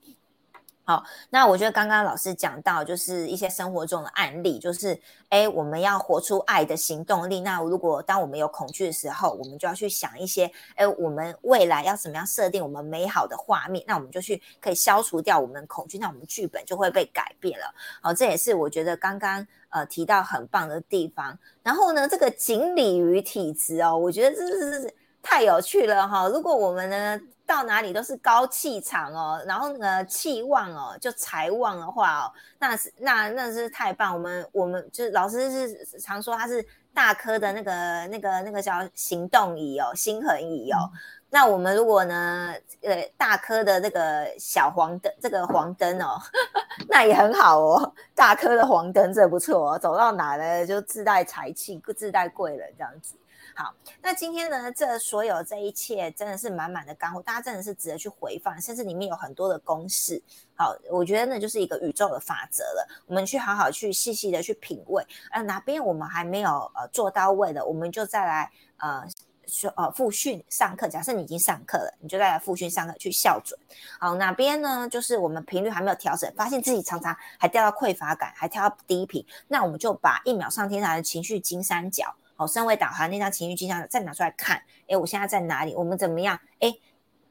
[0.86, 7.40] 好，那我觉得刚刚老师讲到，就是一些生活中的案例，就是哎，我们要活出爱的行动力。
[7.40, 13.82] 那如果当我们有恐惧的时候，我们就要去想一些，哎，我们未来要怎么样设定我们美好的画面？
[13.88, 17.74] 那我们就去可以消除掉我们恐惧，那我们剧本就会被改变了。
[18.02, 21.40] 好，这也是我觉得刚刚呃提到很棒的地方。
[21.64, 26.28] 然后呢，这个锦鲤鱼体质哦，我觉得这是太有趣了哈。
[26.28, 27.22] 如果我们呢？
[27.46, 34.14] 到哪里都是高气场哦，然后呢气旺哦，就财旺的话哦，那是那那是太棒。
[34.14, 40.90] 我们我们就是老师是常说他是大颗的那个那个那个叫行动仪哦，心恒仪哦。
[41.30, 46.22] 那我们如果呢呃大颗的这个小黄灯，这个黄灯哦，
[46.88, 47.94] 那也很好哦。
[48.14, 53.16] 大颗的黄灯这不错哦，走到哪呢就自带财气，自带贵人这样子。
[53.56, 60.20] 好，那今天呢，这所有这一切真的是满满的干货，大家真的是值得去回放，甚至里面有很多的公式。
[60.56, 62.88] 好，我觉得那就是一个宇宙的法则了。
[63.06, 69.04] 我们去好好去细细的去品味，呃，哪边我们还没有呃做到位的，我们就再来呃
[69.46, 70.88] 说呃复训上课。
[70.88, 73.60] 假设你已经上课了，你就再来复训上课去校准。
[74.00, 74.90] 好，哪边呢？
[74.90, 82.16] 就是我们频率还没有调整，发现自己常常还掉到匮乏感，还跳到低频，那我们就把一秒上天台的情绪金三角。
[82.44, 85.74] 好，身为导航那张情绪镜像再拿出来看，哎，我现在在哪里？
[85.76, 86.38] 我们怎么样？
[86.60, 86.76] 哎，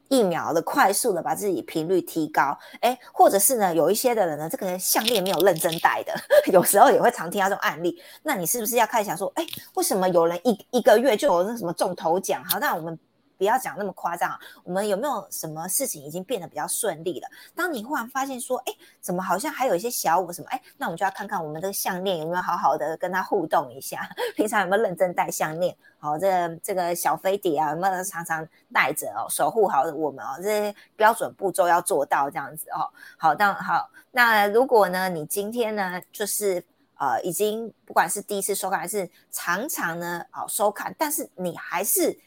[0.09, 6.15] 疫苗的快速的把自己频率提高，哎，或者是呢，有一些的人呢，这个项链没有认真戴的，
[6.51, 8.01] 有时候也会常听到这种案例。
[8.23, 9.45] 那你是不是要开始想说，哎，
[9.75, 12.43] 为什么有人一一个月就有那什么中头奖？
[12.45, 12.97] 好，那我们。
[13.43, 17.27] 不要讲那么夸张，我们有没有什么事情已经变得比较顺利了？
[17.53, 20.47] 当你忽然发现说，哎，怎么好像还有一些小我什么？
[20.47, 25.75] 哎，那我们就要看看我们这个项链有没有好好的跟他互动一下， 平常有没有认真戴项链？
[25.99, 32.87] 好，这这个小飞碟啊，有没有常常戴着哦，守护好我们哦，这些标准步骤要做到这样子哦。
[33.17, 36.63] 好，那好，那如果呢，你今天呢，就是
[36.97, 42.17] 呃，已经不管是第一次收看还是常常呢，哦收看，但是你还是。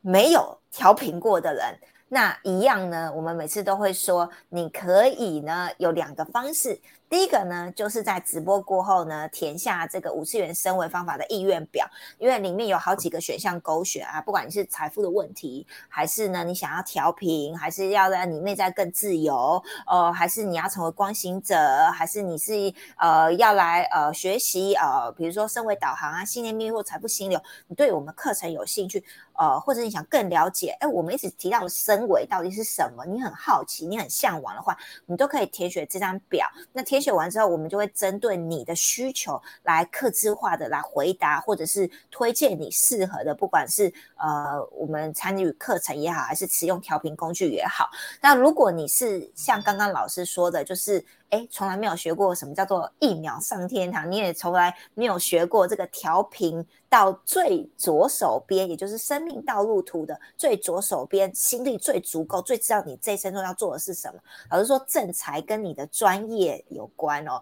[0.00, 1.78] 没有调频过的人，
[2.08, 3.12] 那一样呢？
[3.14, 6.80] 我们每次都会说，你可以呢有两个方式。
[7.10, 11.84] 第一个呢，就是在直播过后呢，填下这个五次元升维方法的意愿表，
[12.18, 29.02] 因为里面有好几个选项勾选啊，不管你是财富的问题，还是呢你想要调频，还是要让你内在更自由，哦，还是你要成为光行者，还是你是呃要来呃学习呃，比如说升维导航啊、信念密或财富心流，你对我们课程有兴趣，
[29.36, 33.04] 呃，或者你想更了解，哎，我们一直提到的升维到底是什么？
[33.04, 36.48] 你很好奇，你很向往的话，你都可以填写这张表。
[36.72, 36.99] 那填。
[37.00, 47.88] 写完之后，我们就会针对你的需求来客制化的来回答，或者是推荐你适合的，不管是呃我们参与课程也好，还是使用调频工具也好。
[48.20, 64.20] 那如果你是像刚刚老师说的，就是哎从来没有学过什么叫做一秒上天堂，你也从来没有学过这个调频到最左手边，也就是生命道路图的最左手边，心力最足够，最知道你这一生中要做的是什么。
[64.50, 66.90] 老师说正财跟你的专业有。
[66.96, 67.40] 关哦，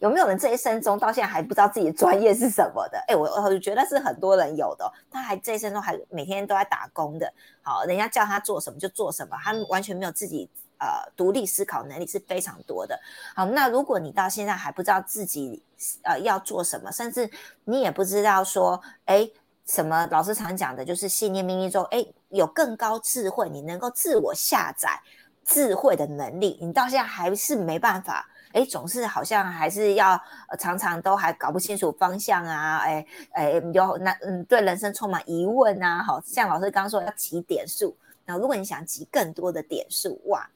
[0.00, 2.98] 有没有人这一生中到现在还不知道自己的专业是什么的？
[3.06, 7.32] 哎，我我觉得是很多人有的，他还这一生中还每天都在打工的。
[7.62, 10.48] 好，人家叫他做什么就做什么，他完全没有自己
[10.78, 12.98] 呃独立思考能力是非常多的。
[13.34, 15.62] 好，那如果你到现在还不知道自己
[16.02, 17.30] 呃要做什么，甚至
[17.64, 19.28] 你也不知道说，哎，
[19.66, 25.00] 什么老师常讲的就是信念命运中，哎，有更高智慧，你能够自我下载
[25.44, 28.28] 智慧的能力，你到现在还是没办法。
[28.52, 30.18] 哎，总是好像还是要
[30.58, 32.78] 常常都还搞不清楚方向啊！
[32.78, 36.02] 哎哎，有那嗯，对人生充满疑问啊！
[36.02, 37.94] 好像老师刚刚说要起点数，
[38.26, 40.46] 那如果你想集更多的点数，哇，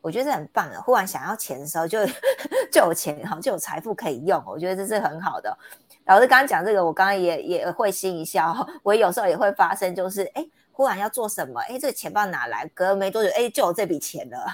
[0.00, 0.80] 我觉得这很棒啊！
[0.80, 1.98] 忽然想要钱的时候，就
[2.72, 5.56] 就有钱哈，就有财富可以用，我觉得这是很好的。
[6.06, 10.46] 老师刚刚讲这个，我刚刚也也会心一笑，我有时候也会发生，就是哎。
[10.78, 11.58] 忽然要做什么？
[11.62, 12.64] 哎，这个钱包哪来？
[12.72, 14.46] 隔没多久，哎，就有这笔钱了。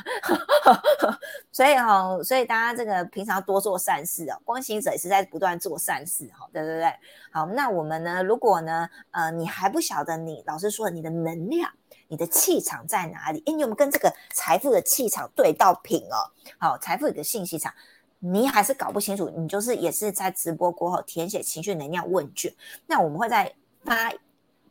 [1.53, 4.41] 所以哈，所以大家这个平常多做善事哦。
[4.43, 6.91] 光行者也是在不断做善事哈，对对对。
[7.31, 8.23] 好，那我们呢？
[8.23, 11.71] 如果呢，呃，你还不晓得你老师说你的能量、
[12.09, 13.43] 你的气场在哪里？
[13.45, 16.25] 哎，你有没有跟这个财富的气场对到频哦？
[16.57, 17.71] 好，财富有个信息场，
[18.21, 19.29] 你还是搞不清楚。
[19.29, 22.51] 你就是也是在直播过后填写情绪能量问卷，
[22.87, 23.55] 那我们会在
[23.85, 24.11] 发。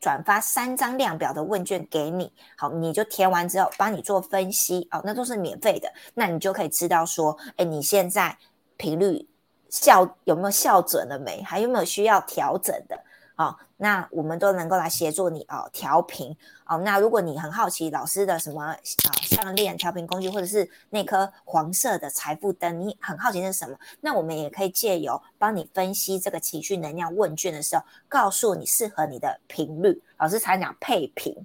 [0.03, 8.37] 转发三张量表的问卷给你，好，你就填完之后帮你做分析，哦，那都是免费的，那你就可以知道说，哎，你现在
[8.75, 9.25] 频率
[9.69, 11.41] 效有没有校准了没？
[11.41, 13.01] 还有没有需要调整的？
[13.35, 16.77] 哦，那我们都能够来协助你哦，调频哦。
[16.77, 18.77] 那如果你很好奇老师的什么啊
[19.23, 23.75] 项链调频工具，或者是那颗黄色的财富灯，你很好奇是什么？
[24.01, 29.99] 那我们也可以借由帮你分析这个情绪能量问卷的时候，告诉你适合你的频率。
[30.19, 31.35] 老师常讲配频，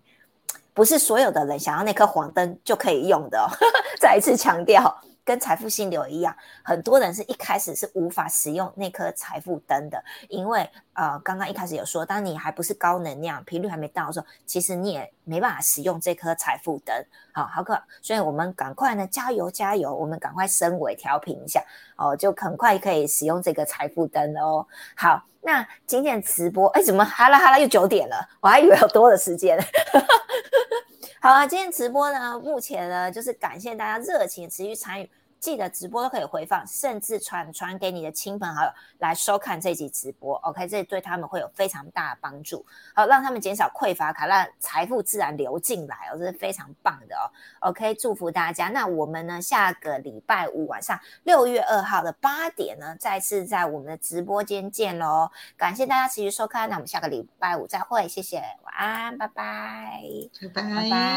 [0.74, 3.48] 不是所有的人想要那颗黄灯就可以用的哦。
[3.98, 4.94] 再一次强调。
[5.28, 16.96] 跟财富心流一样，很多人是一开始是无法使用那颗财富灯的，因为呃，刚刚一开始有说，当你还不是高能量频率还没到的时候，其实你也没办法使用这颗财富灯。
[17.30, 21.62] 好，好可，所以我们赶快呢，加油加油，我们赶快升维调频一下
[21.96, 24.66] 哦，就很快可以使用这个财富灯哦。
[24.96, 28.26] 好，那今天直播，哎，怎么哈啦哈啦又九点了？
[28.40, 29.58] 我还以为有多的时间。
[31.20, 35.10] 好啊，今天直播呢，目前呢就是感谢大家热情持续参与。
[35.40, 40.36] 记得直播都可以回放，甚至传传给你的亲朋好友来收看这集直播。
[40.38, 42.64] OK，这对他们会有非常大的帮助，
[42.94, 47.30] 好让他们减少匮乏感，让财富自然流进来哦，这是非常棒的哦。
[47.60, 48.68] OK，祝福大家。
[48.68, 55.30] 那我们呢，下个礼拜五晚上六月二号的八点呢，再次在我们的直播间见喽。
[55.56, 60.02] 感谢大家持续收看，那我们下个礼拜五再会，谢谢，晚安，拜拜，
[60.52, 61.08] 拜拜。